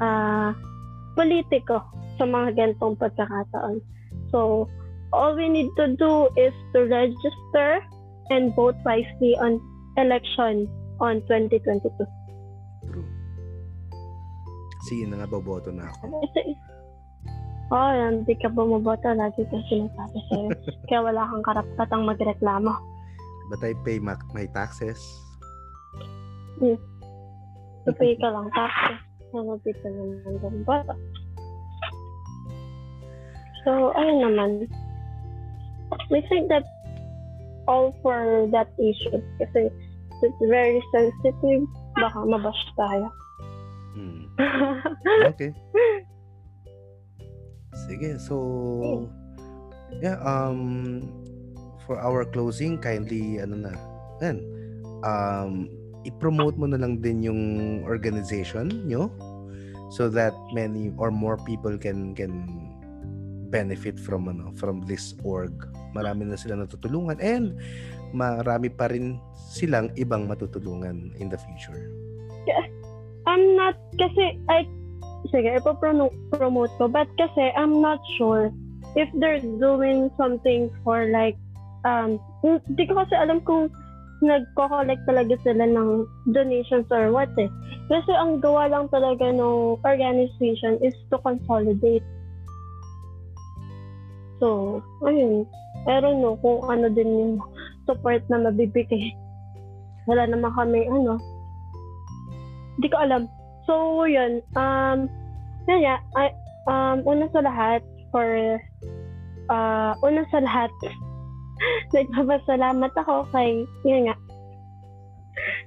[0.00, 0.54] ah
[1.14, 1.82] politiko
[2.18, 3.78] sa mga ganitong pagkakataon.
[4.30, 4.66] So,
[5.14, 7.82] all we need to do is to register
[8.30, 9.62] and vote wisely on
[9.98, 10.66] election
[10.98, 11.86] on 2022.
[12.90, 13.06] True.
[14.90, 16.22] Sige na nga, boboto na ako.
[17.74, 19.10] Kasi, oh, hindi ka bumoboto.
[19.10, 20.48] Lagi ka sinasabi sa'yo.
[20.86, 22.70] Kaya wala kang karapatang magreklamo.
[23.50, 25.02] But I pay my, my taxes.
[27.82, 28.96] Tupay ka lang tapos
[29.34, 30.94] ano dito naman ng bata.
[33.66, 34.50] So, ayun naman.
[36.14, 36.62] We think that
[37.66, 39.66] all for that issue kasi
[40.22, 41.66] it's very sensitive.
[41.98, 43.10] Baka mabash tayo.
[43.98, 44.30] Hmm.
[45.34, 45.50] Okay.
[47.84, 49.08] Sige, so
[50.00, 51.04] yeah, um
[51.84, 53.72] for our closing, kindly ano na.
[54.24, 54.38] Yan.
[55.04, 55.68] Um
[56.04, 57.42] i-promote mo na lang din yung
[57.88, 59.08] organization nyo
[59.88, 62.44] so that many or more people can can
[63.48, 65.52] benefit from ano from this org.
[65.94, 67.56] Marami na sila natutulungan and
[68.14, 69.16] marami pa rin
[69.48, 71.88] silang ibang matutulungan in the future.
[73.26, 74.68] I'm not, kasi, I,
[75.30, 78.52] sige, ipopromote ko, but kasi I'm not sure
[78.96, 81.36] if they're doing something for like,
[81.84, 83.72] um, hindi ko kasi alam kung
[84.24, 87.50] nagko-collect talaga sila ng donations or what eh.
[87.92, 92.04] Kasi ang gawa lang talaga ng organization is to consolidate.
[94.40, 95.44] So, ayun.
[95.84, 97.34] I don't know kung ano din yung
[97.84, 99.12] support na mabibigay.
[100.08, 101.20] Wala naman kami, ano,
[102.80, 103.28] hindi ko alam.
[103.64, 104.44] So, yun.
[104.56, 105.08] Um,
[105.64, 106.26] yun nga, I,
[106.68, 107.80] um, una sa lahat,
[108.12, 108.60] for,
[109.48, 110.70] uh, una sa lahat,
[111.96, 114.16] nagpapasalamat ako kay, yun nga,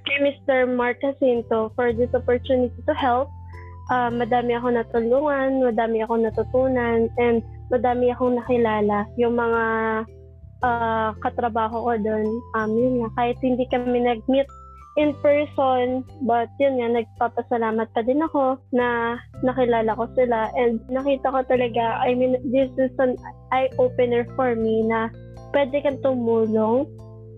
[0.06, 0.70] kay Mr.
[0.70, 3.28] Mark Jacinto for this opportunity to help.
[3.88, 7.40] Uh, madami ako natulungan, madami ako natutunan, and
[7.72, 9.08] madami akong nakilala.
[9.16, 9.64] Yung mga
[10.62, 14.48] uh, katrabaho ko doon, um, yun nga, kahit hindi kami nag-meet
[14.98, 19.14] in person, but yun nga, nagpapasalamat pa din ako na
[19.46, 23.14] nakilala ko sila and nakita ko talaga, I mean, this is an
[23.54, 25.06] eye-opener for me na
[25.54, 26.90] pwede kang tumulong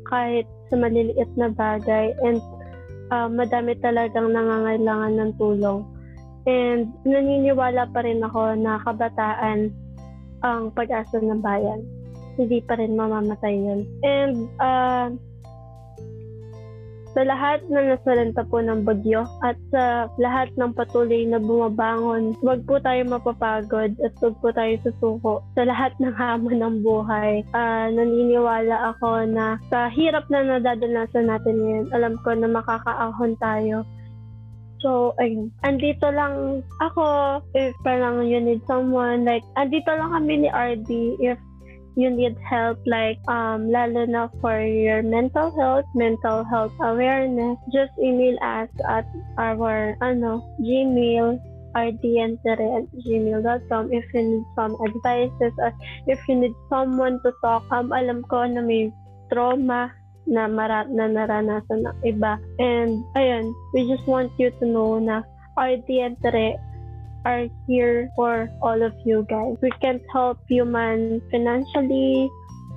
[0.09, 2.41] kahit sa maliliit na bagay and
[3.13, 5.85] uh, madami talagang nangangailangan ng tulong.
[6.49, 9.69] And naniniwala pa rin ako na kabataan
[10.41, 11.85] ang pag-asa ng bayan.
[12.41, 13.85] Hindi pa rin mamamatay yun.
[14.01, 15.13] And uh,
[17.11, 22.63] sa lahat na nasalanta po ng bagyo at sa lahat ng patuloy na bumabangon, huwag
[22.65, 27.43] po tayo mapapagod at huwag po tayo susuko sa lahat ng hamon ng buhay.
[27.51, 33.83] Uh, naniniwala ako na sa hirap na nadadanasan natin ngayon, alam ko na makakaahon tayo
[34.81, 35.53] So, ayun.
[35.61, 37.05] Andito lang ako
[37.53, 39.29] if parang you need someone.
[39.29, 41.37] Like, andito lang kami ni RD if
[42.01, 47.93] you need help like um lalo na for your mental health, mental health awareness, just
[48.01, 49.05] email us at
[49.37, 51.39] our ano, Gmail
[51.77, 55.73] rdntere at if you need some advices or
[56.07, 57.63] if you need someone to talk.
[57.71, 58.91] Um, alam ko na may
[59.31, 59.95] trauma
[60.27, 62.39] na, mara- na naranasan ng iba.
[62.59, 65.23] And, ayun, we just want you to know na
[65.59, 66.59] RDNtere
[67.25, 69.57] are here for all of you guys.
[69.61, 72.31] We can't help you man financially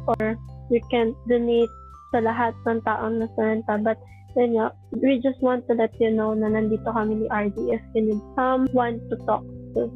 [0.07, 0.37] or
[0.69, 1.71] we can't donate
[2.11, 3.79] sa lahat ng taong nasalanta.
[3.79, 3.97] But
[4.35, 7.83] yun nga, we just want to let you know na nandito kami ni RD if
[7.95, 9.45] you need someone to talk
[9.77, 9.87] to.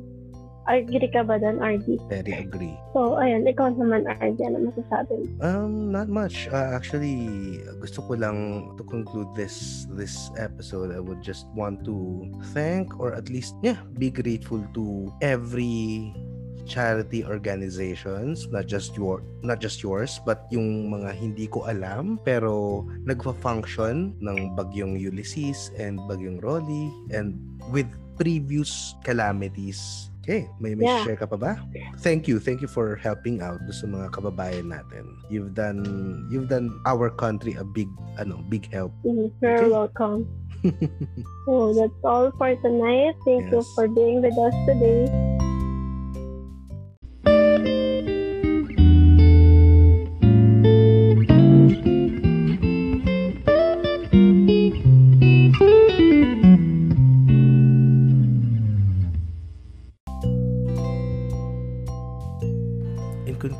[0.68, 1.95] Agree ka ba doon, RD?
[2.11, 2.76] Very agree.
[2.91, 5.15] So, ayun, ikaw naman, RD, ano masasabi?
[5.39, 6.51] Um, not much.
[6.51, 7.15] Uh, actually,
[7.80, 10.91] gusto ko lang to conclude this this episode.
[10.91, 16.11] I would just want to thank or at least, yeah, be grateful to every
[16.68, 22.84] charity organizations not just your not just yours but yung mga hindi ko alam pero
[23.07, 27.39] nagfa-function ng bagyong Ulysses and bagyong Rolly and
[27.72, 27.88] with
[28.20, 31.07] previous calamities Okay, may may Yeah.
[31.07, 31.55] share ka pa ba?
[32.03, 32.36] Thank you.
[32.43, 35.07] Thank you for helping out sa mga kababayan natin.
[35.32, 35.88] You've done
[36.28, 37.88] you've done our country a big
[38.19, 38.91] ano, big help.
[39.07, 39.71] Mhm, You're Okay.
[39.71, 40.28] welcome.
[41.47, 43.15] So, that's all for tonight.
[43.23, 43.71] Thank you Yes.
[43.71, 45.07] for being with us today.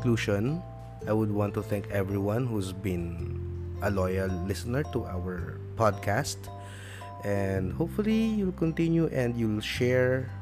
[0.08, 0.62] Conclusion,
[1.06, 3.36] I would want to thank everyone who's been
[3.82, 6.40] a loyal listener to our podcast.
[7.28, 10.32] And hopefully, you'll continue and you'll share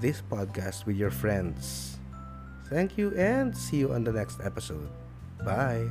[0.00, 2.00] this podcast with your friends.
[2.72, 4.88] Thank you and see you on the next episode.
[5.44, 5.84] Bye.